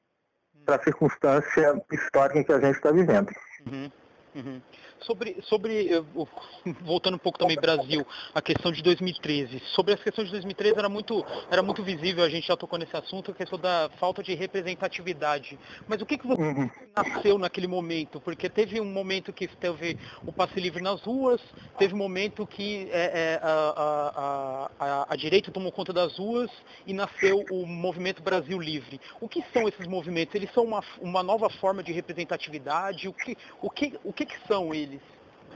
para 0.65 0.75
a 0.75 0.83
circunstância 0.83 1.83
histórica 1.91 2.39
em 2.39 2.43
que 2.43 2.53
a 2.53 2.59
gente 2.59 2.75
está 2.75 2.91
vivendo. 2.91 3.31
Uhum. 3.65 3.91
Uhum. 4.35 4.61
Sobre, 5.01 5.37
sobre, 5.43 5.89
voltando 6.81 7.15
um 7.15 7.19
pouco 7.19 7.39
também 7.39 7.55
Brasil, 7.55 8.05
a 8.33 8.41
questão 8.41 8.71
de 8.71 8.81
2013. 8.81 9.61
Sobre 9.73 9.93
as 9.93 10.03
questões 10.03 10.27
de 10.27 10.31
2013 10.33 10.77
era 10.77 10.89
muito, 10.89 11.25
era 11.49 11.61
muito 11.61 11.83
visível, 11.83 12.23
a 12.23 12.29
gente 12.29 12.47
já 12.47 12.57
tocou 12.57 12.77
nesse 12.77 12.95
assunto, 12.95 13.31
a 13.31 13.33
questão 13.33 13.57
da 13.57 13.89
falta 13.99 14.21
de 14.21 14.33
representatividade. 14.33 15.57
Mas 15.87 16.01
o 16.01 16.05
que, 16.05 16.17
que 16.17 16.27
você 16.27 16.41
uhum. 16.41 16.69
nasceu 16.95 17.37
naquele 17.37 17.67
momento? 17.67 18.19
Porque 18.19 18.49
teve 18.49 18.79
um 18.81 18.85
momento 18.85 19.31
que 19.31 19.47
teve 19.47 19.97
o 20.25 20.31
passe 20.31 20.59
livre 20.59 20.81
nas 20.81 21.01
ruas, 21.01 21.41
teve 21.77 21.93
um 21.93 21.97
momento 21.97 22.45
que 22.45 22.89
é, 22.91 22.99
é, 22.99 23.39
a, 23.41 24.69
a, 24.79 24.85
a, 24.85 25.13
a 25.13 25.15
direita 25.15 25.51
tomou 25.51 25.71
conta 25.71 25.93
das 25.93 26.17
ruas 26.17 26.49
e 26.85 26.93
nasceu 26.93 27.45
o 27.51 27.65
movimento 27.65 28.21
Brasil 28.21 28.59
Livre. 28.59 28.99
O 29.21 29.27
que 29.27 29.43
são 29.53 29.67
esses 29.67 29.87
movimentos? 29.87 30.35
Eles 30.35 30.51
são 30.53 30.63
uma, 30.63 30.83
uma 30.99 31.23
nova 31.23 31.49
forma 31.49 31.83
de 31.83 31.91
representatividade? 31.91 33.07
O 33.07 33.13
que, 33.13 33.37
o 33.61 33.69
que, 33.69 33.99
o 34.03 34.13
que, 34.13 34.25
que 34.25 34.47
são 34.47 34.73
eles? 34.73 34.88
Deles? 34.89 35.01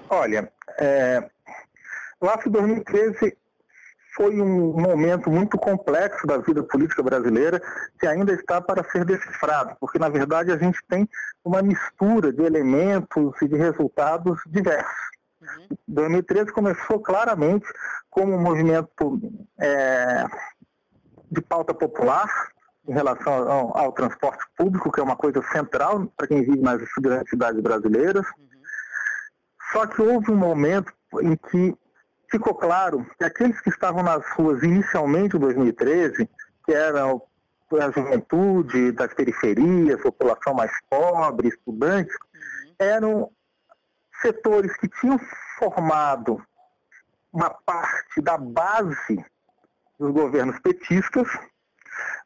Olha, 0.10 0.52
é, 0.78 1.30
AF 2.22 2.50
2013 2.50 3.36
foi 4.15 4.39
um 4.39 4.74
momento 4.74 5.30
muito 5.30 5.58
complexo 5.58 6.28
da 6.28 6.38
vida 6.38 6.62
política 6.63 7.02
brasileira 7.02 7.60
que 8.00 8.06
ainda 8.06 8.32
está 8.34 8.62
para 8.62 8.84
ser 8.91 9.04
decifrado, 9.06 9.76
porque 9.80 9.98
na 9.98 10.08
verdade 10.08 10.52
a 10.52 10.58
gente 10.58 10.80
tem 10.88 11.10
uma 11.43 11.63
mistura 11.63 12.32
de 12.32 12.43
elementos 12.43 13.34
e 13.41 13.48
de 13.48 13.56
resultados 13.56 14.39
diversos. 14.46 15.13
Uhum. 15.41 15.78
2013 15.88 16.52
começou 16.52 17.00
claramente 17.00 17.65
como 18.10 18.34
um 18.34 18.41
movimento 18.41 19.19
é, 19.60 20.26
de 21.32 21.41
pauta 21.41 21.74
popular 21.74 22.30
em 22.88 22.93
relação 22.93 23.34
ao, 23.34 23.78
ao, 23.78 23.91
transporte 23.93 24.46
público, 24.56 24.91
que 24.91 25.00
é 25.00 25.04
uma 25.04 25.15
coisa 25.15 25.41
central 25.52 26.06
para 26.15 26.28
quem 26.28 26.43
vive 26.43 26.62
nas 26.62 26.82
grandes 27.00 27.30
cidades 27.30 27.62
brasileiras. 27.62 28.26
Uhum. 28.38 28.53
Só 29.74 29.88
que 29.88 30.02
houve 30.02 30.32
um 30.32 30.38
momento 30.38 30.94
em 31.22 31.36
que 31.36 31.76
ficou 32.30 32.54
claro 32.54 33.06
que 33.18 33.26
aqueles 33.26 33.60
que 33.60 33.70
estavam 33.70 34.04
nas 34.04 34.24
ruas 34.34 34.62
inicialmente 34.62 35.36
em 35.36 35.40
2013, 35.40 36.30
que 36.64 36.74
eram 36.74 37.22
a 37.72 37.90
juventude 37.90 38.92
das 38.92 39.12
periferias, 39.16 40.00
população 40.00 40.54
mais 40.54 40.72
pobre, 40.88 41.48
estudantes, 41.48 42.16
uhum. 42.16 42.76
eram 42.78 43.32
setores 44.22 44.78
que 44.78 44.88
tinham 44.88 45.20
formado 45.58 46.40
uma 47.32 47.50
parte 47.50 48.22
da 48.22 48.38
base 48.38 49.26
dos 50.00 50.12
governos 50.12 50.60
petistas, 50.60 51.28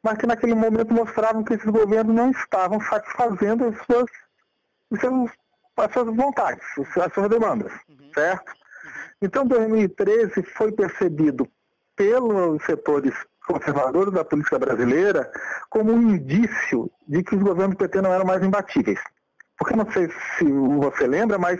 mas 0.04 0.18
que 0.18 0.28
naquele 0.28 0.54
momento 0.54 0.94
mostravam 0.94 1.46
que 1.46 1.54
esses 1.54 1.70
governos 1.70 2.14
não 2.14 2.32
estavam 2.32 2.82
satisfazendo 2.82 3.68
as 3.68 3.78
suas, 3.86 4.12
os 4.90 5.00
seus, 5.00 5.32
as 5.78 5.94
suas 5.94 6.16
vontades, 6.16 6.66
as 6.78 7.14
suas 7.14 7.30
demandas, 7.30 7.72
uhum. 7.90 8.12
certo? 8.14 8.50
Uhum. 8.50 8.92
Então, 9.22 9.46
2013 9.46 10.44
foi 10.44 10.72
percebido 10.72 11.48
pelos 11.96 12.64
setores 12.66 13.14
conservadores 13.48 14.14
da 14.14 14.26
política 14.26 14.60
brasileira 14.60 15.32
como 15.70 15.94
um 15.94 16.02
indício 16.02 16.92
de 17.08 17.24
que 17.24 17.36
os 17.36 17.42
governos 17.42 17.76
do 17.76 17.78
PT 17.78 18.02
não 18.02 18.14
eram 18.14 18.26
mais 18.26 18.44
imbatíveis. 18.44 19.00
Porque 19.58 19.76
não 19.76 19.90
sei 19.92 20.10
se 20.38 20.46
você 20.46 21.08
lembra, 21.08 21.40
mas 21.40 21.60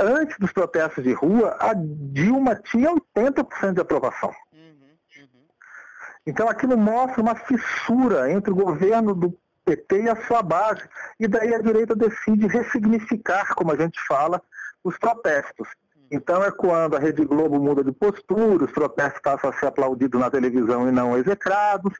antes 0.00 0.38
dos 0.38 0.52
protestos 0.52 1.04
de 1.04 1.12
rua, 1.12 1.56
a 1.60 1.74
Dilma 1.74 2.56
tinha 2.56 2.90
80% 3.16 3.74
de 3.74 3.80
aprovação. 3.80 4.32
Uhum, 4.52 4.96
uhum. 5.18 5.46
Então 6.26 6.48
aquilo 6.48 6.78
mostra 6.78 7.20
uma 7.20 7.34
fissura 7.34 8.30
entre 8.30 8.50
o 8.50 8.56
governo 8.56 9.14
do 9.14 9.38
PT 9.64 10.02
e 10.02 10.08
a 10.08 10.16
sua 10.26 10.42
base. 10.42 10.82
E 11.18 11.26
daí 11.26 11.54
a 11.54 11.60
direita 11.60 11.94
decide 11.94 12.46
ressignificar, 12.46 13.54
como 13.54 13.72
a 13.72 13.76
gente 13.76 14.00
fala, 14.06 14.40
os 14.82 14.98
protestos. 14.98 15.68
Então 16.10 16.44
é 16.44 16.50
quando 16.50 16.96
a 16.96 16.98
Rede 16.98 17.24
Globo 17.24 17.58
muda 17.58 17.82
de 17.82 17.92
postura, 17.92 18.64
os 18.64 18.70
protestos 18.70 19.20
passam 19.22 19.50
a 19.50 19.52
ser 19.52 19.66
aplaudidos 19.66 20.20
na 20.20 20.30
televisão 20.30 20.88
e 20.88 20.92
não 20.92 21.16
execrados, 21.16 21.94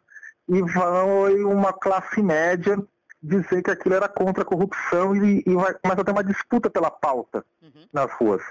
e 0.49 0.61
vão 0.61 1.51
uma 1.51 1.73
classe 1.73 2.23
média 2.23 2.77
dizer 3.23 3.63
que 3.63 3.71
aquilo 3.71 3.95
era 3.95 4.09
contra 4.09 4.43
a 4.43 4.47
corrupção 4.47 5.17
e, 5.17 5.43
e 5.47 5.55
vai, 5.55 5.73
começa 5.75 6.03
a 6.03 6.05
ter 6.05 6.13
uma 6.13 6.23
disputa 6.23 6.69
pela 6.69 6.91
pauta 6.91 7.43
uhum. 7.63 7.87
nas 7.93 8.13
ruas. 8.13 8.43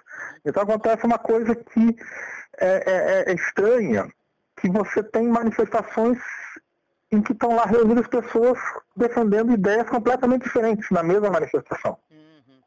Então 0.43 0.63
acontece 0.63 1.05
uma 1.05 1.19
coisa 1.19 1.55
que 1.55 1.95
é, 2.59 3.27
é, 3.27 3.31
é 3.31 3.35
estranha, 3.35 4.11
que 4.59 4.69
você 4.69 5.03
tem 5.03 5.27
manifestações 5.27 6.17
em 7.13 7.21
que 7.21 7.31
estão 7.31 7.55
lá 7.55 7.65
reunidas 7.65 8.07
pessoas 8.07 8.57
defendendo 8.95 9.51
ideias 9.51 9.87
completamente 9.87 10.43
diferentes 10.43 10.89
na 10.89 11.03
mesma 11.03 11.29
manifestação. 11.29 11.97
Uhum. 12.09 12.59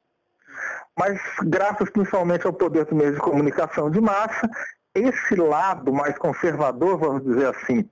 Mas 0.96 1.20
graças 1.42 1.90
principalmente 1.90 2.46
ao 2.46 2.52
poder 2.52 2.84
do 2.84 2.94
meio 2.94 3.12
de 3.12 3.18
comunicação 3.18 3.90
de 3.90 4.00
massa, 4.00 4.48
esse 4.94 5.34
lado 5.34 5.92
mais 5.92 6.16
conservador, 6.16 6.96
vamos 6.96 7.24
dizer 7.24 7.48
assim, 7.48 7.90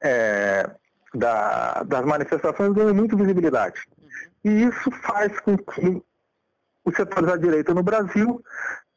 é, 0.00 0.70
da, 1.12 1.82
das 1.82 2.04
manifestações 2.04 2.72
ganham 2.72 2.94
muito 2.94 3.16
visibilidade. 3.16 3.82
E 4.44 4.62
isso 4.62 4.90
faz 5.02 5.40
com 5.40 5.58
que 5.58 6.00
os 6.84 6.94
setores 6.94 7.28
da 7.28 7.36
direita 7.36 7.74
no 7.74 7.82
Brasil, 7.82 8.40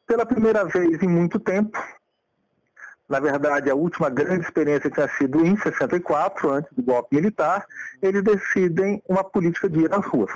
pela 0.06 0.24
primeira 0.24 0.64
vez 0.64 1.02
em 1.02 1.08
muito 1.08 1.40
tempo, 1.40 1.76
na 3.08 3.20
verdade 3.20 3.70
a 3.70 3.74
última 3.74 4.10
grande 4.10 4.44
experiência 4.44 4.90
tinha 4.90 5.08
sido 5.16 5.44
em 5.44 5.56
64, 5.56 6.50
antes 6.50 6.72
do 6.72 6.82
golpe 6.82 7.16
militar, 7.16 7.66
eles 8.02 8.22
decidem 8.22 9.02
uma 9.08 9.24
política 9.24 9.68
de 9.68 9.80
ir 9.80 9.94
às 9.94 10.04
ruas. 10.04 10.32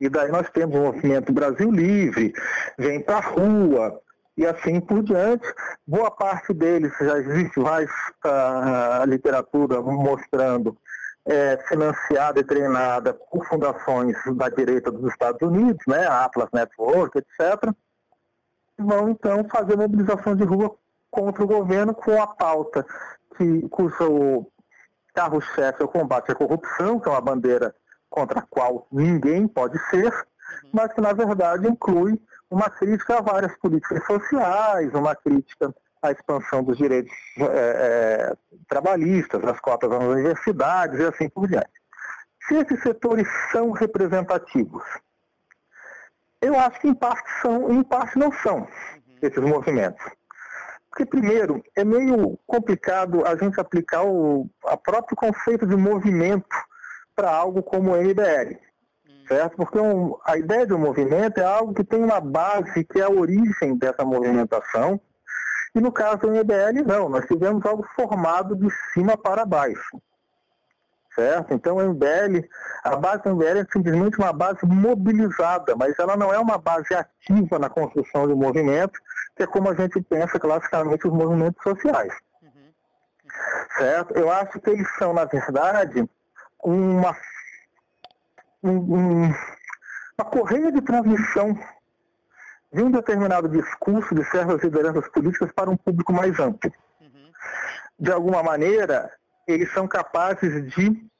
E 0.00 0.08
daí 0.08 0.30
nós 0.30 0.48
temos 0.50 0.74
o 0.76 0.82
movimento 0.82 1.32
Brasil 1.32 1.70
Livre, 1.70 2.32
vem 2.78 3.02
para 3.02 3.18
a 3.18 3.20
rua, 3.20 4.00
e 4.40 4.46
assim 4.46 4.80
por 4.80 5.02
diante. 5.02 5.46
Boa 5.86 6.10
parte 6.10 6.54
deles 6.54 6.90
já 6.98 7.18
existe 7.18 7.60
vasta 7.60 9.04
literatura 9.06 9.82
mostrando 9.82 10.74
é, 11.26 11.58
financiada 11.68 12.40
e 12.40 12.44
treinada 12.44 13.12
por 13.12 13.46
fundações 13.46 14.16
da 14.36 14.48
direita 14.48 14.90
dos 14.90 15.12
Estados 15.12 15.46
Unidos, 15.46 15.82
né, 15.86 16.06
Atlas 16.06 16.48
Network, 16.54 17.18
etc. 17.18 17.70
Vão 18.78 19.10
então 19.10 19.46
fazer 19.50 19.76
mobilização 19.76 20.34
de 20.34 20.44
rua 20.44 20.74
contra 21.10 21.42
o 21.42 21.46
governo 21.46 21.94
com 21.94 22.20
a 22.20 22.26
pauta 22.26 22.86
que, 23.36 23.68
cujo 23.68 24.46
carro-chefe 25.14 25.82
é 25.82 25.84
o 25.84 25.88
combate 25.88 26.30
à 26.30 26.34
corrupção, 26.34 27.00
que 27.00 27.08
é 27.08 27.12
uma 27.12 27.20
bandeira 27.20 27.74
contra 28.08 28.40
a 28.40 28.42
qual 28.42 28.86
ninguém 28.90 29.46
pode 29.46 29.78
ser, 29.88 30.12
uhum. 30.12 30.70
mas 30.72 30.92
que 30.92 31.00
na 31.00 31.12
verdade 31.12 31.68
inclui 31.68 32.20
uma 32.50 32.68
crítica 32.68 33.18
a 33.18 33.20
várias 33.20 33.56
políticas 33.58 34.04
sociais, 34.06 34.92
uma 34.94 35.14
crítica 35.14 35.74
à 36.02 36.10
expansão 36.10 36.64
dos 36.64 36.76
direitos 36.76 37.12
é, 37.38 38.34
trabalhistas, 38.68 39.40
das 39.40 39.60
cotas 39.60 39.90
nas 39.90 40.02
universidades 40.02 40.98
e 40.98 41.04
assim 41.04 41.28
por 41.28 41.46
diante. 41.46 41.70
Se 42.48 42.56
esses 42.56 42.82
setores 42.82 43.28
são 43.52 43.70
representativos, 43.70 44.82
eu 46.40 46.58
acho 46.58 46.80
que 46.80 46.88
em 46.88 46.94
parte 46.94 47.30
são, 47.42 47.70
em 47.70 47.82
parte 47.82 48.18
não 48.18 48.32
são 48.32 48.66
esses 49.22 49.44
movimentos. 49.44 50.02
Porque, 50.90 51.06
primeiro, 51.06 51.62
é 51.76 51.84
meio 51.84 52.38
complicado 52.46 53.24
a 53.24 53.36
gente 53.36 53.60
aplicar 53.60 54.02
o 54.04 54.50
a 54.66 54.76
próprio 54.76 55.16
conceito 55.16 55.66
de 55.66 55.76
movimento 55.76 56.56
para 57.14 57.30
algo 57.30 57.62
como 57.62 57.92
o 57.92 57.96
MBL 57.96 58.58
certo? 59.30 59.56
Porque 59.56 59.78
um, 59.78 60.16
a 60.24 60.36
ideia 60.36 60.66
de 60.66 60.74
um 60.74 60.78
movimento 60.78 61.38
é 61.38 61.44
algo 61.44 61.72
que 61.72 61.84
tem 61.84 62.02
uma 62.02 62.20
base, 62.20 62.82
que 62.82 62.98
é 62.98 63.04
a 63.04 63.08
origem 63.08 63.76
dessa 63.76 64.04
movimentação. 64.04 65.00
E 65.72 65.80
no 65.80 65.92
caso 65.92 66.22
do 66.22 66.30
MBL, 66.30 66.84
não, 66.84 67.08
nós 67.08 67.24
tivemos 67.26 67.64
algo 67.64 67.86
formado 67.94 68.56
de 68.56 68.68
cima 68.92 69.16
para 69.16 69.46
baixo. 69.46 70.02
Certo? 71.14 71.52
Então 71.52 71.76
o 71.76 71.82
MBL, 71.82 72.48
a 72.84 72.96
base 72.96 73.24
do 73.24 73.30
MBL 73.30 73.58
é 73.58 73.66
simplesmente 73.72 74.18
uma 74.18 74.32
base 74.32 74.64
mobilizada, 74.64 75.74
mas 75.76 75.98
ela 75.98 76.16
não 76.16 76.32
é 76.32 76.38
uma 76.38 76.56
base 76.56 76.94
ativa 76.94 77.58
na 77.58 77.68
construção 77.68 78.28
do 78.28 78.36
movimento, 78.36 78.98
que 79.36 79.42
é 79.42 79.46
como 79.46 79.68
a 79.68 79.74
gente 79.74 80.00
pensa 80.02 80.38
classicamente 80.38 81.08
os 81.08 81.12
movimentos 81.12 81.60
sociais. 81.62 82.14
Uhum. 82.40 82.72
Certo? 83.76 84.14
Eu 84.14 84.30
acho 84.30 84.60
que 84.60 84.70
eles 84.70 84.88
são, 84.98 85.12
na 85.12 85.24
verdade, 85.24 86.08
uma 86.62 87.16
um, 88.62 89.26
uma 89.26 90.30
correia 90.30 90.70
de 90.70 90.80
transmissão 90.82 91.58
de 92.72 92.82
um 92.82 92.90
determinado 92.90 93.48
discurso 93.48 94.14
de 94.14 94.24
certas 94.30 94.62
lideranças 94.62 95.08
políticas 95.08 95.50
para 95.52 95.70
um 95.70 95.76
público 95.76 96.12
mais 96.12 96.38
amplo. 96.38 96.72
Uhum. 97.00 97.32
De 97.98 98.12
alguma 98.12 98.42
maneira, 98.42 99.10
eles 99.50 99.72
são 99.72 99.86
capazes 99.86 100.72
de 100.74 101.10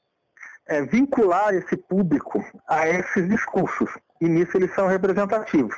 é, 0.67 0.81
vincular 0.83 1.53
esse 1.53 1.75
público 1.75 2.43
a 2.67 2.87
esses 2.87 3.27
discursos, 3.27 3.89
e 4.19 4.27
nisso 4.27 4.55
eles 4.57 4.73
são 4.73 4.87
representativos. 4.87 5.75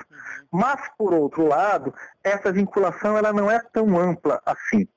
Mas, 0.51 0.81
por 0.97 1.13
outro 1.13 1.47
lado, 1.47 1.93
essa 2.23 2.51
vinculação 2.51 3.17
ela 3.17 3.33
não 3.33 3.49
é 3.49 3.59
tão 3.71 3.97
ampla 3.97 4.41
assim, 4.45 4.87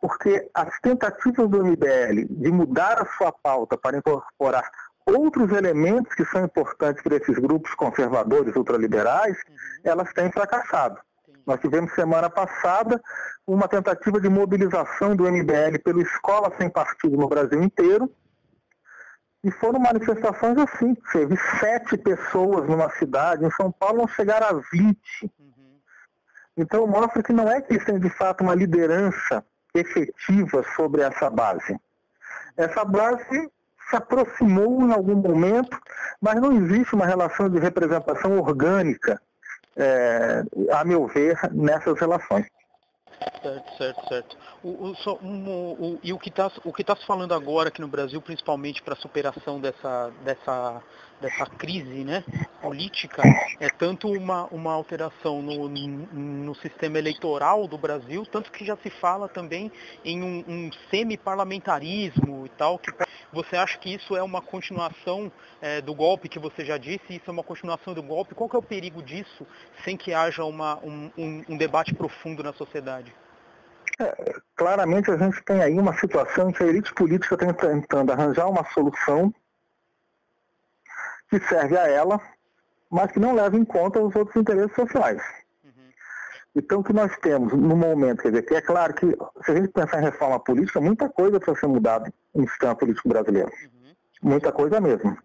porque 0.00 0.50
as 0.54 0.78
tentativas 0.80 1.48
do 1.48 1.64
MBL 1.64 2.26
de 2.28 2.50
mudar 2.50 3.00
a 3.00 3.06
sua 3.16 3.32
pauta 3.32 3.76
para 3.76 3.96
incorporar 3.98 4.68
outros 5.06 5.52
elementos 5.52 6.14
que 6.14 6.24
são 6.24 6.44
importantes 6.44 7.02
para 7.02 7.16
esses 7.16 7.38
grupos 7.38 7.74
conservadores 7.74 8.56
ultraliberais, 8.56 9.36
uhum. 9.48 9.54
elas 9.84 10.12
têm 10.12 10.32
fracassado. 10.32 10.98
Nós 11.46 11.60
tivemos 11.60 11.92
semana 11.94 12.30
passada 12.30 13.00
uma 13.46 13.68
tentativa 13.68 14.20
de 14.20 14.28
mobilização 14.28 15.14
do 15.14 15.30
MBL 15.30 15.78
pelo 15.84 16.00
Escola 16.00 16.52
Sem 16.56 16.70
Partido 16.70 17.16
no 17.16 17.28
Brasil 17.28 17.62
inteiro, 17.62 18.10
e 19.44 19.50
foram 19.50 19.78
manifestações 19.78 20.56
assim, 20.56 20.94
teve 21.12 21.36
sete 21.60 21.98
pessoas 21.98 22.66
numa 22.66 22.88
cidade, 22.92 23.44
em 23.44 23.50
São 23.50 23.70
Paulo 23.70 23.98
não 23.98 24.08
chegaram 24.08 24.46
a 24.46 24.52
20. 24.72 24.96
Uhum. 25.38 25.80
Então 26.56 26.86
mostra 26.86 27.22
que 27.22 27.32
não 27.32 27.46
é 27.46 27.60
que 27.60 27.78
têm 27.84 28.00
de 28.00 28.08
fato 28.08 28.42
uma 28.42 28.54
liderança 28.54 29.44
efetiva 29.74 30.64
sobre 30.74 31.02
essa 31.02 31.28
base. 31.28 31.78
Essa 32.56 32.86
base 32.86 33.50
se 33.90 33.96
aproximou 33.96 34.80
em 34.80 34.92
algum 34.92 35.16
momento, 35.16 35.78
mas 36.22 36.40
não 36.40 36.52
existe 36.52 36.94
uma 36.94 37.04
relação 37.04 37.50
de 37.50 37.58
representação 37.58 38.38
orgânica, 38.38 39.20
é, 39.76 40.42
a 40.72 40.84
meu 40.84 41.06
ver, 41.06 41.38
nessas 41.52 41.98
relações. 41.98 42.46
Certo, 43.42 43.76
certo, 43.76 44.08
certo. 44.08 44.36
O, 44.62 44.68
o, 44.88 44.94
só, 44.96 45.18
um, 45.22 45.48
o, 45.48 45.98
e 46.02 46.12
o 46.12 46.18
que 46.18 46.28
está 46.28 46.50
tá 46.50 46.96
se 46.96 47.06
falando 47.06 47.32
agora 47.32 47.68
aqui 47.68 47.80
no 47.80 47.88
Brasil, 47.88 48.20
principalmente 48.20 48.82
para 48.82 48.94
a 48.94 48.96
superação 48.96 49.60
dessa, 49.60 50.10
dessa, 50.24 50.82
dessa 51.24 51.46
crise 51.46 52.04
né, 52.04 52.22
política, 52.60 53.22
é 53.58 53.70
tanto 53.70 54.12
uma, 54.12 54.44
uma 54.46 54.72
alteração 54.72 55.40
no, 55.40 55.68
no 55.68 56.54
sistema 56.56 56.98
eleitoral 56.98 57.66
do 57.66 57.78
Brasil, 57.78 58.26
tanto 58.26 58.52
que 58.52 58.64
já 58.64 58.76
se 58.76 58.90
fala 58.90 59.26
também 59.26 59.72
em 60.04 60.22
um, 60.22 60.44
um 60.46 60.70
semi-parlamentarismo 60.90 62.44
e 62.44 62.50
tal, 62.50 62.78
que 62.78 62.92
você 63.32 63.56
acha 63.56 63.78
que 63.78 63.94
isso 63.94 64.14
é 64.14 64.22
uma 64.22 64.42
continuação 64.42 65.32
é, 65.62 65.80
do 65.80 65.94
golpe 65.94 66.28
que 66.28 66.38
você 66.38 66.62
já 66.64 66.76
disse? 66.76 67.16
Isso 67.16 67.24
é 67.26 67.30
uma 67.30 67.42
continuação 67.42 67.94
do 67.94 68.02
golpe? 68.02 68.34
Qual 68.34 68.48
que 68.48 68.56
é 68.56 68.58
o 68.58 68.62
perigo 68.62 69.02
disso 69.02 69.46
sem 69.82 69.96
que 69.96 70.12
haja 70.12 70.44
uma, 70.44 70.78
um, 70.84 71.10
um, 71.16 71.44
um 71.48 71.56
debate 71.56 71.94
profundo 71.94 72.42
na 72.42 72.52
sociedade? 72.52 73.14
É, 73.98 74.34
claramente 74.56 75.10
a 75.10 75.16
gente 75.16 75.42
tem 75.42 75.62
aí 75.62 75.78
uma 75.78 75.94
situação 75.94 76.50
em 76.50 76.52
que 76.52 76.62
a 76.62 76.66
elite 76.66 76.92
política 76.94 77.34
está 77.34 77.52
tentando 77.52 78.12
arranjar 78.12 78.48
uma 78.48 78.64
solução 78.72 79.32
que 81.40 81.48
serve 81.48 81.76
a 81.76 81.88
ela, 81.88 82.20
mas 82.90 83.10
que 83.10 83.18
não 83.18 83.34
leva 83.34 83.56
em 83.56 83.64
conta 83.64 84.00
os 84.00 84.14
outros 84.14 84.36
interesses 84.36 84.74
sociais. 84.74 85.22
Uhum. 85.64 85.70
Então, 86.54 86.80
o 86.80 86.84
que 86.84 86.92
nós 86.92 87.16
temos 87.18 87.52
no 87.52 87.76
momento, 87.76 88.22
quer 88.22 88.30
dizer, 88.30 88.42
que 88.42 88.54
é 88.54 88.60
claro 88.60 88.94
que 88.94 89.06
se 89.44 89.50
a 89.50 89.54
gente 89.54 89.68
pensar 89.68 90.00
em 90.00 90.04
reforma 90.04 90.38
política, 90.38 90.80
muita 90.80 91.08
coisa 91.08 91.40
precisa 91.40 91.60
ser 91.60 91.66
mudada 91.66 92.12
no 92.34 92.48
sistema 92.48 92.74
político 92.74 93.08
brasileiro. 93.08 93.50
Uhum. 93.50 94.30
Muita 94.30 94.52
coisa 94.52 94.80
mesmo. 94.80 95.16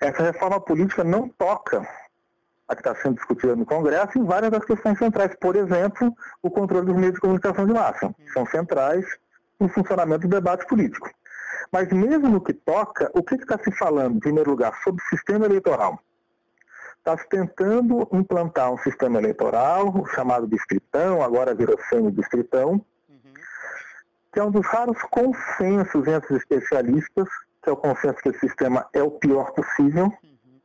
Essa 0.00 0.22
reforma 0.22 0.60
política 0.60 1.04
não 1.04 1.28
toca 1.28 1.86
a 2.66 2.74
que 2.74 2.80
está 2.80 2.94
sendo 2.94 3.16
discutida 3.16 3.56
no 3.56 3.66
Congresso 3.66 4.18
em 4.18 4.24
várias 4.24 4.50
das 4.50 4.64
questões 4.64 4.96
centrais. 4.98 5.34
Por 5.36 5.56
exemplo, 5.56 6.14
o 6.42 6.50
controle 6.50 6.86
dos 6.86 6.96
meios 6.96 7.14
de 7.14 7.20
comunicação 7.20 7.66
de 7.66 7.72
massa. 7.72 8.06
Uhum. 8.06 8.14
São 8.32 8.46
centrais 8.46 9.04
no 9.58 9.68
funcionamento 9.68 10.26
do 10.26 10.28
debate 10.28 10.66
político. 10.66 11.10
Mas 11.72 11.88
mesmo 11.92 12.28
no 12.28 12.40
que 12.40 12.52
toca, 12.52 13.10
o 13.14 13.22
que 13.22 13.36
está 13.36 13.58
se 13.58 13.70
falando, 13.72 14.16
em 14.16 14.20
primeiro 14.20 14.50
lugar, 14.50 14.74
sobre 14.82 15.02
o 15.02 15.08
sistema 15.08 15.46
eleitoral? 15.46 16.00
está 17.00 17.16
se 17.16 17.28
tentando 17.28 18.06
implantar 18.12 18.72
um 18.72 18.78
sistema 18.78 19.18
eleitoral 19.18 20.06
chamado 20.14 20.46
distritão, 20.46 21.22
agora 21.22 21.54
virou 21.54 21.78
semi-distritão, 21.88 22.72
uhum. 23.08 23.34
que 24.32 24.38
é 24.38 24.44
um 24.44 24.50
dos 24.50 24.66
raros 24.66 25.00
consensos 25.10 26.06
entre 26.06 26.34
os 26.34 26.40
especialistas, 26.42 27.28
que 27.62 27.68
é 27.68 27.72
o 27.72 27.76
consenso 27.76 28.18
que 28.22 28.28
esse 28.28 28.40
sistema 28.40 28.86
é 28.92 29.02
o 29.02 29.10
pior 29.10 29.52
possível, 29.52 30.04
uhum. 30.04 30.60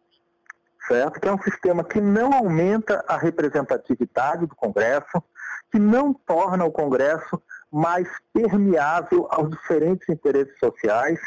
certo? 0.87 1.19
Que 1.19 1.27
é 1.27 1.31
um 1.31 1.41
sistema 1.41 1.83
que 1.83 2.01
não 2.01 2.33
aumenta 2.33 3.03
a 3.07 3.17
representatividade 3.17 4.45
do 4.45 4.55
Congresso, 4.55 5.23
que 5.71 5.79
não 5.79 6.13
torna 6.13 6.65
o 6.65 6.71
Congresso 6.71 7.41
mais 7.71 8.07
permeável 8.33 9.27
aos 9.29 9.49
diferentes 9.49 10.07
interesses 10.07 10.57
sociais, 10.59 11.19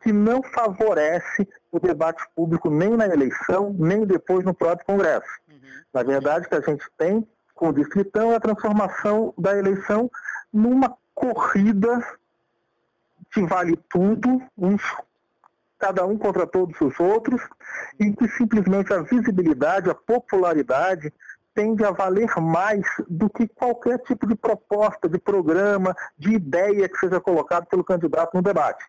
que 0.00 0.12
não 0.12 0.42
favorece 0.42 1.48
o 1.72 1.80
debate 1.80 2.22
público 2.34 2.70
nem 2.70 2.90
na 2.90 3.06
eleição, 3.06 3.74
nem 3.78 4.04
depois 4.04 4.44
no 4.44 4.54
próprio 4.54 4.86
Congresso. 4.86 5.28
Uhum. 5.48 5.56
Na 5.92 6.02
verdade, 6.02 6.46
o 6.46 6.48
que 6.48 6.54
a 6.54 6.60
gente 6.60 6.84
tem 6.96 7.26
com 7.54 7.70
o 7.70 7.72
distritão 7.72 8.32
é 8.32 8.36
a 8.36 8.40
transformação 8.40 9.34
da 9.36 9.56
eleição 9.56 10.10
numa 10.52 10.96
corrida 11.14 12.06
que 13.32 13.42
vale 13.44 13.76
tudo, 13.90 14.40
uns, 14.56 14.82
cada 15.78 16.06
um 16.06 16.16
contra 16.16 16.46
todos 16.46 16.80
os 16.80 17.00
outros, 17.00 17.42
em 17.98 18.12
que 18.12 18.28
simplesmente 18.28 18.92
a 18.92 19.02
visibilidade, 19.02 19.90
a 19.90 19.94
popularidade 19.94 21.12
tende 21.56 21.84
a 21.84 21.90
valer 21.90 22.28
mais 22.40 22.86
do 23.08 23.28
que 23.28 23.48
qualquer 23.48 23.98
tipo 24.00 24.28
de 24.28 24.36
proposta, 24.36 25.08
de 25.08 25.18
programa, 25.18 25.96
de 26.16 26.34
ideia 26.34 26.88
que 26.88 26.98
seja 26.98 27.20
colocado 27.20 27.66
pelo 27.66 27.82
candidato 27.82 28.34
no 28.34 28.42
debate 28.42 28.84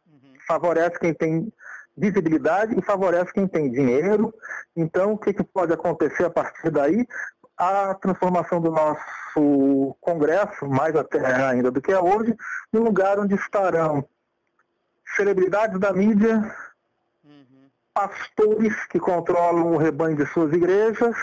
favorece 0.48 0.98
quem 0.98 1.14
tem 1.14 1.54
visibilidade 1.96 2.78
e 2.78 2.82
favorece 2.82 3.34
quem 3.34 3.48
tem 3.48 3.70
dinheiro. 3.70 4.34
Então, 4.76 5.14
o 5.14 5.18
que, 5.18 5.34
que 5.34 5.44
pode 5.44 5.74
acontecer 5.74 6.26
a 6.26 6.30
partir 6.30 6.72
daí? 6.72 7.06
A 7.58 7.94
transformação 7.96 8.62
do 8.62 8.72
nosso 8.72 9.96
Congresso, 10.00 10.68
mais 10.68 10.96
até 10.96 11.20
ainda 11.44 11.70
do 11.70 11.82
que 11.82 11.92
é 11.92 12.00
hoje, 12.00 12.36
num 12.72 12.84
lugar 12.84 13.20
onde 13.20 13.36
estarão 13.36 14.08
celebridades 15.16 15.80
da 15.80 15.92
mídia, 15.92 16.56
uhum. 17.24 17.70
pastores 17.94 18.86
que 18.88 19.00
controlam 19.00 19.74
o 19.74 19.78
rebanho 19.78 20.16
de 20.16 20.26
suas 20.28 20.54
igrejas 20.54 21.16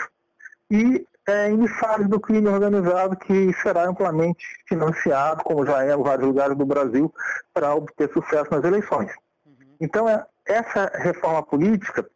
e 0.69 1.07
é, 1.27 1.49
emissários 1.49 2.07
do 2.07 2.19
crime 2.19 2.47
organizado 2.47 3.15
que 3.15 3.51
será 3.61 3.87
amplamente 3.87 4.45
financiado, 4.67 5.43
como 5.43 5.65
já 5.65 5.83
é 5.83 5.93
em 5.93 6.03
vários 6.03 6.27
lugares 6.27 6.55
do 6.55 6.65
Brasil, 6.65 7.13
para 7.53 7.73
obter 7.73 8.11
sucesso 8.11 8.51
nas 8.51 8.63
eleições. 8.63 9.11
Uhum. 9.45 9.75
Então, 9.79 10.07
é, 10.07 10.25
essa 10.45 10.91
reforma 10.95 11.41
política, 11.41 12.07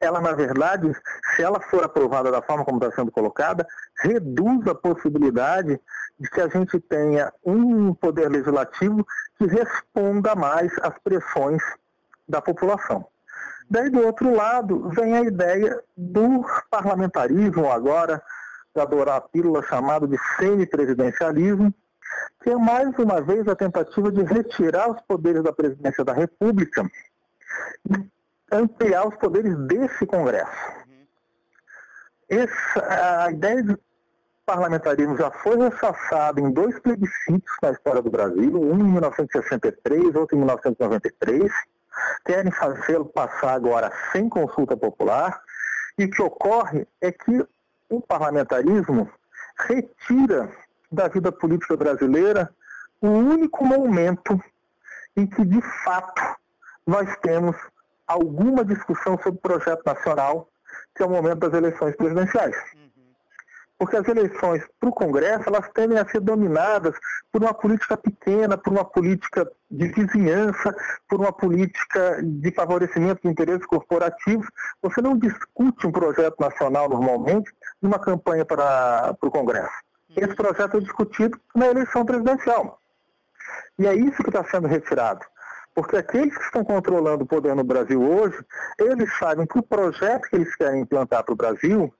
ela, 0.00 0.20
na 0.20 0.32
verdade, 0.32 0.92
se 1.34 1.42
ela 1.42 1.60
for 1.60 1.84
aprovada 1.84 2.30
da 2.30 2.42
forma 2.42 2.64
como 2.64 2.78
está 2.78 2.90
sendo 2.90 3.12
colocada, 3.12 3.66
reduz 4.00 4.66
a 4.66 4.74
possibilidade 4.74 5.80
de 6.18 6.30
que 6.30 6.40
a 6.40 6.48
gente 6.48 6.78
tenha 6.80 7.32
um 7.44 7.94
poder 7.94 8.28
legislativo 8.28 9.06
que 9.38 9.46
responda 9.46 10.34
mais 10.34 10.72
às 10.82 10.98
pressões 10.98 11.62
da 12.28 12.40
população. 12.40 13.06
Daí, 13.72 13.88
do 13.88 14.04
outro 14.04 14.36
lado, 14.36 14.90
vem 14.90 15.16
a 15.16 15.22
ideia 15.22 15.82
do 15.96 16.44
parlamentarismo, 16.70 17.70
agora, 17.70 18.22
de 18.76 18.82
adorar 18.82 19.16
a 19.16 19.20
pílula 19.22 19.62
chamada 19.62 20.06
de 20.06 20.18
semipresidencialismo, 20.36 21.72
que 22.42 22.50
é 22.50 22.56
mais 22.56 22.94
uma 22.98 23.22
vez 23.22 23.48
a 23.48 23.56
tentativa 23.56 24.12
de 24.12 24.24
retirar 24.24 24.90
os 24.90 25.00
poderes 25.08 25.42
da 25.42 25.54
presidência 25.54 26.04
da 26.04 26.12
República 26.12 26.86
e 27.88 28.10
ampliar 28.54 29.08
os 29.08 29.16
poderes 29.16 29.56
desse 29.60 30.04
Congresso. 30.04 30.52
Essa, 32.28 33.24
a 33.24 33.32
ideia 33.32 33.62
de 33.62 33.78
parlamentarismo 34.44 35.16
já 35.16 35.30
foi 35.30 35.56
ressassada 35.56 36.38
em 36.42 36.52
dois 36.52 36.78
plebiscitos 36.78 37.56
na 37.62 37.70
história 37.70 38.02
do 38.02 38.10
Brasil, 38.10 38.52
um 38.54 38.78
em 38.78 38.92
1963, 38.92 40.14
outro 40.14 40.36
em 40.36 40.40
1993 40.40 41.50
querem 42.24 42.50
fazê-lo 42.52 43.04
passar 43.06 43.54
agora 43.54 43.92
sem 44.12 44.28
consulta 44.28 44.76
popular, 44.76 45.40
e 45.98 46.04
o 46.04 46.10
que 46.10 46.22
ocorre 46.22 46.86
é 47.00 47.12
que 47.12 47.46
o 47.90 48.00
parlamentarismo 48.00 49.10
retira 49.58 50.50
da 50.90 51.08
vida 51.08 51.30
política 51.30 51.76
brasileira 51.76 52.50
o 53.00 53.08
único 53.08 53.64
momento 53.64 54.40
em 55.16 55.26
que, 55.26 55.44
de 55.44 55.60
fato, 55.84 56.22
nós 56.86 57.08
temos 57.20 57.56
alguma 58.06 58.64
discussão 58.64 59.16
sobre 59.18 59.38
o 59.38 59.42
projeto 59.42 59.82
nacional, 59.84 60.48
que 60.94 61.02
é 61.02 61.06
o 61.06 61.10
momento 61.10 61.40
das 61.40 61.52
eleições 61.52 61.94
presidenciais 61.96 62.56
porque 63.82 63.96
as 63.96 64.06
eleições 64.06 64.62
para 64.78 64.90
o 64.90 64.92
Congresso 64.92 65.42
elas 65.48 65.68
tendem 65.74 65.98
a 65.98 66.08
ser 66.08 66.20
dominadas 66.20 66.94
por 67.32 67.42
uma 67.42 67.52
política 67.52 67.96
pequena, 67.96 68.56
por 68.56 68.72
uma 68.72 68.84
política 68.84 69.44
de 69.68 69.88
vizinhança, 69.88 70.72
por 71.08 71.18
uma 71.18 71.32
política 71.32 72.22
de 72.22 72.52
favorecimento 72.52 73.22
de 73.22 73.28
interesses 73.28 73.66
corporativos. 73.66 74.46
Você 74.80 75.00
não 75.00 75.18
discute 75.18 75.84
um 75.84 75.90
projeto 75.90 76.36
nacional 76.38 76.88
normalmente 76.88 77.52
numa 77.82 77.98
campanha 77.98 78.44
para, 78.44 79.14
para 79.14 79.28
o 79.28 79.32
Congresso. 79.32 79.74
Uhum. 80.10 80.24
Esse 80.24 80.36
projeto 80.36 80.76
é 80.76 80.80
discutido 80.80 81.36
na 81.52 81.66
eleição 81.66 82.04
presidencial. 82.04 82.78
E 83.80 83.88
é 83.88 83.94
isso 83.96 84.22
que 84.22 84.30
está 84.30 84.44
sendo 84.44 84.68
retirado. 84.68 85.26
Porque 85.74 85.96
aqueles 85.96 86.38
que 86.38 86.44
estão 86.44 86.62
controlando 86.62 87.24
o 87.24 87.26
poder 87.26 87.56
no 87.56 87.64
Brasil 87.64 88.00
hoje, 88.00 88.38
eles 88.78 89.12
sabem 89.18 89.44
que 89.44 89.58
o 89.58 89.62
projeto 89.62 90.28
que 90.28 90.36
eles 90.36 90.54
querem 90.54 90.82
implantar 90.82 91.24
para 91.24 91.32
o 91.32 91.36
Brasil 91.36 91.92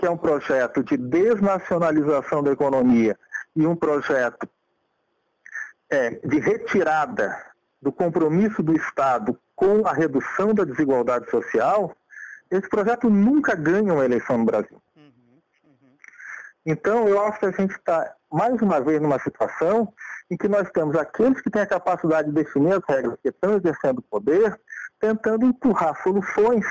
que 0.00 0.06
é 0.06 0.10
um 0.10 0.16
projeto 0.16 0.82
de 0.82 0.96
desnacionalização 0.96 2.42
da 2.42 2.50
economia 2.50 3.18
e 3.54 3.66
um 3.66 3.76
projeto 3.76 4.48
é, 5.90 6.10
de 6.26 6.40
retirada 6.40 7.36
do 7.82 7.92
compromisso 7.92 8.62
do 8.62 8.74
Estado 8.74 9.38
com 9.54 9.86
a 9.86 9.92
redução 9.92 10.54
da 10.54 10.64
desigualdade 10.64 11.28
social, 11.30 11.94
esse 12.50 12.66
projeto 12.68 13.10
nunca 13.10 13.54
ganha 13.54 13.92
uma 13.92 14.04
eleição 14.04 14.38
no 14.38 14.46
Brasil. 14.46 14.80
Uhum, 14.96 15.02
uhum. 15.64 15.96
Então, 16.64 17.06
eu 17.06 17.22
acho 17.26 17.38
que 17.38 17.46
a 17.46 17.50
gente 17.50 17.72
está, 17.72 18.14
mais 18.32 18.60
uma 18.62 18.80
vez, 18.80 19.02
numa 19.02 19.18
situação 19.18 19.92
em 20.30 20.36
que 20.36 20.48
nós 20.48 20.70
temos 20.70 20.96
aqueles 20.96 21.42
que 21.42 21.50
têm 21.50 21.60
a 21.60 21.66
capacidade 21.66 22.28
de 22.28 22.34
definir 22.34 22.72
as 22.72 22.84
regras 22.88 23.18
que 23.22 23.28
estão 23.28 23.54
exercendo 23.54 23.98
o 23.98 24.02
poder, 24.02 24.58
tentando 24.98 25.44
empurrar 25.44 26.02
soluções 26.02 26.64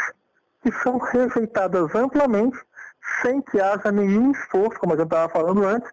que 0.63 0.71
são 0.71 0.97
rejeitadas 0.97 1.93
amplamente 1.93 2.57
sem 3.21 3.41
que 3.41 3.59
haja 3.59 3.91
nenhum 3.91 4.31
esforço, 4.31 4.79
como 4.79 4.93
a 4.93 4.95
gente 4.95 5.05
estava 5.05 5.31
falando 5.31 5.65
antes, 5.65 5.91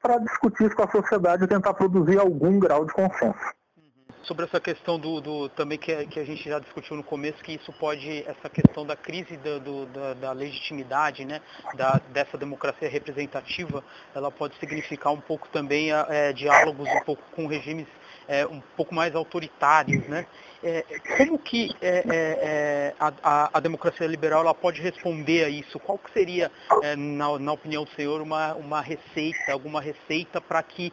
para 0.00 0.18
discutir 0.18 0.64
isso 0.64 0.76
com 0.76 0.82
a 0.82 0.90
sociedade 0.90 1.44
e 1.44 1.46
tentar 1.46 1.74
produzir 1.74 2.18
algum 2.18 2.58
grau 2.58 2.84
de 2.84 2.92
consenso. 2.92 3.38
Uhum. 3.76 4.14
Sobre 4.24 4.46
essa 4.46 4.60
questão 4.60 4.98
do, 4.98 5.20
do 5.20 5.48
também 5.50 5.78
que, 5.78 6.06
que, 6.06 6.18
a 6.18 6.24
gente 6.24 6.48
já 6.48 6.58
discutiu 6.58 6.96
no 6.96 7.04
começo, 7.04 7.42
que 7.42 7.52
isso 7.52 7.72
pode, 7.74 8.24
essa 8.26 8.48
questão 8.50 8.84
da 8.84 8.96
crise 8.96 9.36
do, 9.36 9.60
do, 9.60 9.86
da, 9.86 10.14
da, 10.14 10.32
legitimidade, 10.32 11.24
né, 11.24 11.40
da, 11.74 12.00
dessa 12.10 12.36
democracia 12.36 12.88
representativa, 12.88 13.84
ela 14.14 14.30
pode 14.30 14.58
significar 14.58 15.12
um 15.12 15.20
pouco 15.20 15.48
também 15.48 15.92
é, 15.92 16.32
diálogos 16.32 16.88
um 16.88 17.04
pouco 17.04 17.22
com 17.34 17.46
regimes 17.46 17.86
é, 18.28 18.46
um 18.46 18.60
pouco 18.76 18.94
mais 18.94 19.14
autoritários, 19.14 20.06
né? 20.08 20.26
É, 20.64 20.84
como 21.16 21.38
que 21.38 21.74
é, 21.80 21.88
é, 21.88 22.04
é 22.08 22.94
a, 23.00 23.50
a, 23.52 23.60
democracia 23.60 24.06
liberal 24.06 24.42
ela 24.42 24.54
pode 24.54 24.80
responder 24.80 25.44
a 25.44 25.48
isso? 25.48 25.78
Qual 25.80 25.98
que 25.98 26.12
seria, 26.12 26.52
é, 26.82 26.94
na, 26.94 27.36
na, 27.38 27.52
opinião 27.52 27.82
do 27.82 27.90
senhor, 27.90 28.20
uma, 28.20 28.54
uma 28.54 28.80
receita, 28.80 29.52
alguma 29.52 29.80
receita 29.80 30.40
para 30.40 30.62
que 30.62 30.92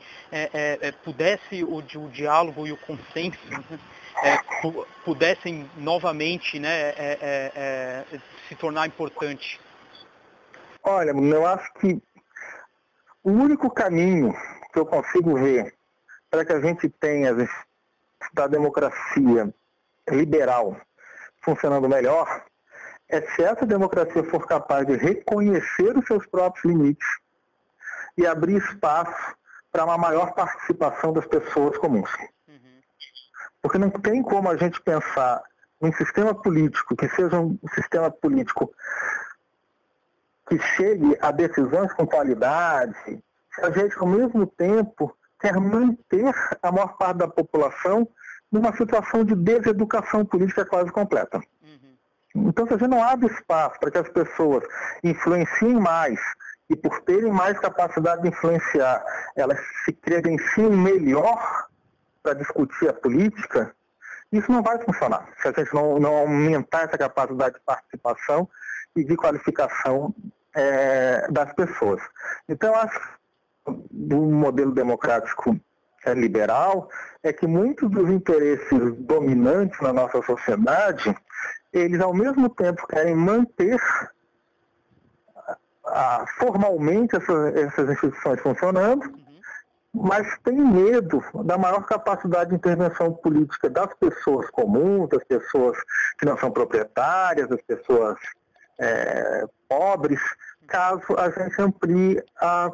pudesse 1.04 1.64
o, 1.64 1.78
o, 1.78 2.10
diálogo 2.10 2.66
e 2.66 2.72
o 2.72 2.78
consenso 2.78 3.38
né, 3.52 4.40
pudessem 5.06 5.70
novamente 5.78 6.60
né, 6.60 6.94
se 8.48 8.56
tornar 8.56 8.88
importante? 8.88 9.60
Olha, 10.84 11.12
eu 11.12 11.46
acho 11.46 11.72
que 11.74 12.02
o 13.24 13.32
único 13.32 13.70
caminho 13.70 14.34
que 14.74 14.80
eu 14.80 14.86
consigo 14.86 15.36
ver 15.36 15.79
para 16.30 16.46
que 16.46 16.54
a 16.54 16.60
gente 16.60 16.88
tenha 16.90 17.36
da 18.34 18.48
democracia 18.48 19.54
liberal 20.10 20.80
funcionando 21.42 21.88
melhor 21.88 22.46
é 23.08 23.22
se 23.22 23.44
essa 23.44 23.66
democracia 23.66 24.24
for 24.24 24.46
capaz 24.46 24.86
de 24.86 24.96
reconhecer 24.96 25.98
os 25.98 26.06
seus 26.06 26.26
próprios 26.28 26.66
limites 26.66 27.08
e 28.16 28.28
abrir 28.28 28.58
espaço 28.58 29.36
para 29.72 29.86
uma 29.86 29.98
maior 29.98 30.34
participação 30.34 31.14
das 31.14 31.26
pessoas 31.26 31.78
comuns. 31.78 32.12
Uhum. 32.48 32.82
Porque 33.62 33.78
não 33.78 33.90
tem 33.90 34.22
como 34.22 34.50
a 34.50 34.58
gente 34.58 34.80
pensar 34.82 35.42
um 35.82 35.92
sistema 35.94 36.36
político 36.36 36.96
que 36.96 37.08
seja 37.10 37.40
um 37.40 37.58
sistema 37.74 38.12
político 38.12 38.72
que 40.48 40.60
chegue 40.60 41.18
a 41.22 41.32
decisões 41.32 41.94
com 41.94 42.06
qualidade, 42.06 43.24
se 43.54 43.62
a 43.62 43.70
gente, 43.70 43.98
ao 44.00 44.08
mesmo 44.08 44.48
tempo, 44.48 45.16
quer 45.40 45.60
manter 45.60 46.34
a 46.62 46.72
maior 46.72 46.98
parte 46.98 47.18
da 47.18 47.28
população 47.28 48.08
numa 48.52 48.76
situação 48.76 49.24
de 49.24 49.36
deseducação 49.36 50.26
política 50.26 50.66
quase 50.66 50.92
completa. 50.92 51.38
Uhum. 51.62 52.48
Então, 52.48 52.68
se 52.68 52.74
a 52.74 52.78
gente 52.78 52.90
não 52.90 53.04
abre 53.04 53.28
espaço 53.28 53.80
para 53.80 53.92
que 53.92 53.98
as 53.98 54.10
pessoas 54.10 54.64
influenciem 55.04 55.80
mais 55.80 56.20
e, 56.70 56.76
por 56.76 57.02
terem 57.02 57.32
mais 57.32 57.60
capacidade 57.60 58.22
de 58.22 58.30
influenciar, 58.30 59.04
elas 59.36 59.60
se 59.86 59.94
credenciem 59.94 60.70
melhor 60.70 61.68
para 62.22 62.34
discutir 62.34 62.90
a 62.90 62.94
política, 62.94 63.74
isso 64.32 64.52
não 64.52 64.62
vai 64.62 64.78
funcionar 64.84 65.28
se 65.42 65.48
a 65.48 65.52
gente 65.52 65.74
não, 65.74 66.00
não 66.00 66.16
aumentar 66.18 66.84
essa 66.84 66.98
capacidade 66.98 67.56
de 67.56 67.62
participação 67.62 68.48
e 68.96 69.04
de 69.04 69.16
qualificação 69.16 70.14
é, 70.56 71.28
das 71.32 71.52
pessoas. 71.54 72.02
Então, 72.48 72.76
acho 72.76 73.19
do 73.92 74.18
modelo 74.18 74.72
democrático 74.72 75.60
é, 76.06 76.14
liberal 76.14 76.90
é 77.24 77.34
que 77.34 77.48
muitos 77.48 77.90
dos 77.90 78.10
interesses 78.10 78.96
dominantes 79.00 79.80
na 79.82 79.92
nossa 79.92 80.22
sociedade, 80.24 81.16
eles 81.74 82.00
ao 82.00 82.14
mesmo 82.14 82.50
tempo 82.50 82.88
querem 82.88 83.16
manter 83.16 83.80
formalmente 86.38 87.16
essas, 87.16 87.56
essas 87.56 87.90
instituições 87.90 88.40
funcionando, 88.42 89.12
mas 89.94 90.38
tem 90.44 90.56
medo 90.56 91.24
da 91.44 91.58
maior 91.58 91.84
capacidade 91.86 92.52
de 92.52 92.56
intervenção 92.56 93.12
política 93.12 93.70
das 93.70 93.92
pessoas 93.96 94.50
comuns, 94.52 95.10
das 95.10 95.24
pessoas 95.24 95.78
que 96.18 96.26
não 96.26 96.38
são 96.38 96.52
proprietárias, 96.52 97.50
das 97.50 97.62
pessoas 97.64 98.18
é, 98.78 99.46
pobres, 99.68 100.22
caso 100.68 101.18
a 101.18 101.30
gente 101.32 101.60
amplie 101.62 102.24
a, 102.40 102.72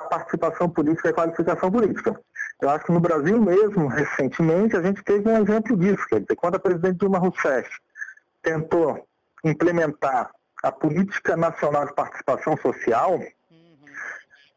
a 0.00 0.04
participação 0.04 0.68
política 0.68 1.08
e 1.08 1.10
a 1.10 1.14
qualificação 1.14 1.70
política. 1.70 2.18
Eu 2.60 2.70
acho 2.70 2.84
que 2.84 2.92
no 2.92 3.00
Brasil 3.00 3.40
mesmo, 3.40 3.86
recentemente, 3.86 4.76
a 4.76 4.82
gente 4.82 5.02
teve 5.02 5.28
um 5.28 5.42
exemplo 5.42 5.76
disso. 5.76 6.06
Quer 6.08 6.20
dizer, 6.20 6.36
quando 6.36 6.56
a 6.56 6.58
presidente 6.58 6.98
Dilma 6.98 7.18
Rousseff 7.18 7.68
tentou 8.42 9.06
implementar 9.44 10.30
a 10.62 10.72
Política 10.72 11.36
Nacional 11.36 11.86
de 11.86 11.94
Participação 11.94 12.56
Social, 12.56 13.20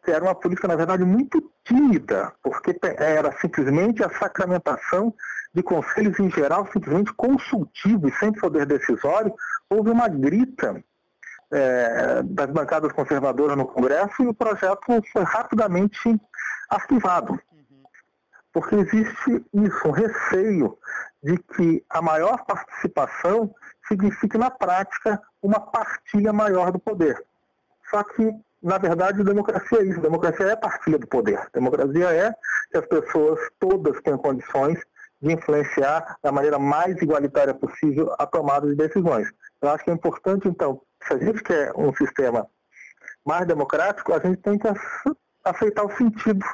que 0.03 0.11
era 0.11 0.23
uma 0.23 0.35
política, 0.35 0.67
na 0.67 0.75
verdade, 0.75 1.03
muito 1.03 1.51
tímida, 1.63 2.31
porque 2.41 2.77
era 2.97 3.31
simplesmente 3.39 4.03
a 4.03 4.09
sacramentação 4.09 5.13
de 5.53 5.61
conselhos 5.61 6.19
em 6.19 6.29
geral, 6.29 6.67
simplesmente 6.71 7.13
consultivos, 7.13 8.17
sem 8.17 8.31
poder 8.31 8.65
decisório, 8.65 9.33
houve 9.69 9.89
uma 9.89 10.07
grita 10.07 10.83
é, 11.51 12.21
das 12.23 12.49
bancadas 12.49 12.91
conservadoras 12.91 13.57
no 13.57 13.65
Congresso 13.65 14.21
e 14.21 14.27
o 14.27 14.33
projeto 14.33 15.01
foi 15.11 15.23
rapidamente 15.23 16.19
arquivado. 16.69 17.39
Porque 18.51 18.75
existe 18.75 19.45
isso, 19.53 19.87
um 19.87 19.91
receio 19.91 20.77
de 21.23 21.37
que 21.37 21.83
a 21.89 22.01
maior 22.01 22.45
participação 22.45 23.53
signifique, 23.87 24.37
na 24.37 24.49
prática, 24.49 25.21
uma 25.41 25.59
partilha 25.59 26.33
maior 26.33 26.71
do 26.71 26.79
poder. 26.79 27.23
Só 27.89 28.03
que, 28.03 28.31
na 28.61 28.77
verdade, 28.77 29.23
democracia 29.23 29.79
é 29.79 29.85
isso. 29.85 30.01
Democracia 30.01 30.47
é 30.47 30.55
partilha 30.55 30.97
do 30.97 31.07
poder. 31.07 31.47
Democracia 31.53 32.11
é 32.11 32.33
que 32.71 32.77
as 32.77 32.85
pessoas 32.85 33.39
todas 33.59 34.01
têm 34.01 34.17
condições 34.17 34.79
de 35.21 35.33
influenciar 35.33 36.17
da 36.23 36.31
maneira 36.31 36.57
mais 36.57 37.01
igualitária 37.01 37.53
possível 37.53 38.15
a 38.17 38.25
tomada 38.25 38.67
de 38.67 38.75
decisões. 38.75 39.29
Eu 39.61 39.69
acho 39.69 39.83
que 39.83 39.91
é 39.91 39.93
importante, 39.93 40.47
então, 40.47 40.81
se 41.03 41.13
a 41.13 41.17
gente 41.17 41.41
quer 41.43 41.71
um 41.75 41.93
sistema 41.93 42.47
mais 43.25 43.47
democrático, 43.47 44.13
a 44.13 44.19
gente 44.19 44.37
tem 44.37 44.57
que 44.57 44.67
aceitar 45.43 45.83
o 45.83 45.95
sentido 45.95 46.45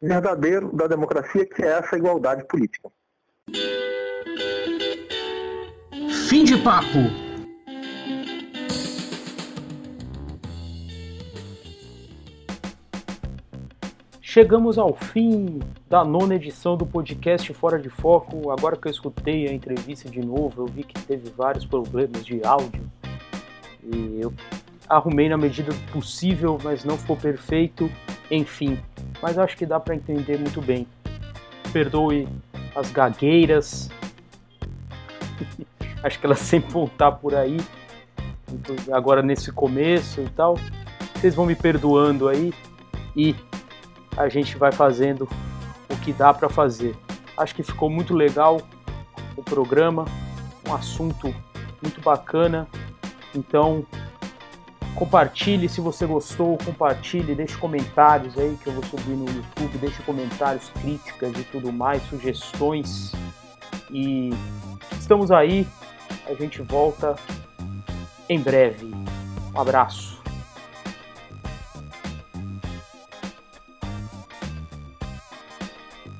verdadeiro 0.00 0.74
da 0.74 0.86
democracia, 0.86 1.46
que 1.46 1.62
é 1.62 1.78
essa 1.78 1.96
igualdade 1.96 2.44
política. 2.46 2.90
Fim 6.28 6.44
de 6.44 6.56
papo. 6.62 7.24
Chegamos 14.20 14.78
ao 14.78 14.96
fim 14.96 15.60
da 15.88 16.04
nona 16.04 16.34
edição 16.34 16.76
do 16.76 16.84
podcast 16.84 17.54
Fora 17.54 17.78
de 17.78 17.88
Foco. 17.88 18.50
Agora 18.50 18.76
que 18.76 18.88
eu 18.88 18.90
escutei 18.90 19.46
a 19.46 19.52
entrevista 19.52 20.10
de 20.10 20.18
novo, 20.18 20.62
eu 20.62 20.66
vi 20.66 20.82
que 20.82 21.00
teve 21.04 21.30
vários 21.30 21.64
problemas 21.64 22.26
de 22.26 22.44
áudio. 22.44 22.90
E 23.92 24.20
eu 24.20 24.32
arrumei 24.88 25.28
na 25.28 25.36
medida 25.36 25.72
possível, 25.92 26.58
mas 26.62 26.84
não 26.84 26.96
ficou 26.96 27.16
perfeito. 27.16 27.90
Enfim, 28.30 28.80
mas 29.22 29.38
acho 29.38 29.56
que 29.56 29.66
dá 29.66 29.78
para 29.78 29.94
entender 29.94 30.38
muito 30.38 30.60
bem. 30.60 30.86
Perdoe 31.72 32.28
as 32.74 32.90
gagueiras. 32.90 33.90
acho 36.02 36.18
que 36.18 36.26
elas 36.26 36.40
sempre 36.40 36.72
vão 36.72 36.84
estar 36.84 37.12
por 37.12 37.34
aí. 37.34 37.58
Agora 38.92 39.22
nesse 39.22 39.50
começo 39.52 40.20
e 40.20 40.28
tal. 40.30 40.58
Vocês 41.14 41.34
vão 41.34 41.46
me 41.46 41.54
perdoando 41.54 42.28
aí. 42.28 42.52
E 43.16 43.34
a 44.16 44.28
gente 44.28 44.56
vai 44.56 44.72
fazendo 44.72 45.28
o 45.88 45.96
que 45.96 46.12
dá 46.12 46.32
para 46.32 46.48
fazer. 46.48 46.94
Acho 47.36 47.54
que 47.54 47.62
ficou 47.62 47.90
muito 47.90 48.14
legal 48.14 48.60
o 49.36 49.42
programa, 49.42 50.04
um 50.68 50.74
assunto 50.74 51.34
muito 51.82 52.00
bacana. 52.00 52.68
Então, 53.34 53.84
compartilhe 54.94 55.68
se 55.68 55.80
você 55.80 56.06
gostou, 56.06 56.56
compartilhe, 56.58 57.34
deixe 57.34 57.56
comentários 57.56 58.38
aí 58.38 58.56
que 58.62 58.68
eu 58.68 58.72
vou 58.72 58.84
subir 58.84 59.16
no 59.16 59.26
YouTube, 59.26 59.78
deixe 59.78 60.02
comentários, 60.02 60.70
críticas 60.80 61.32
e 61.38 61.44
tudo 61.44 61.72
mais, 61.72 62.02
sugestões. 62.04 63.12
E 63.90 64.30
estamos 64.92 65.30
aí, 65.30 65.66
a 66.26 66.34
gente 66.34 66.62
volta 66.62 67.16
em 68.28 68.40
breve. 68.40 68.92
Um 69.54 69.60
abraço. 69.60 70.13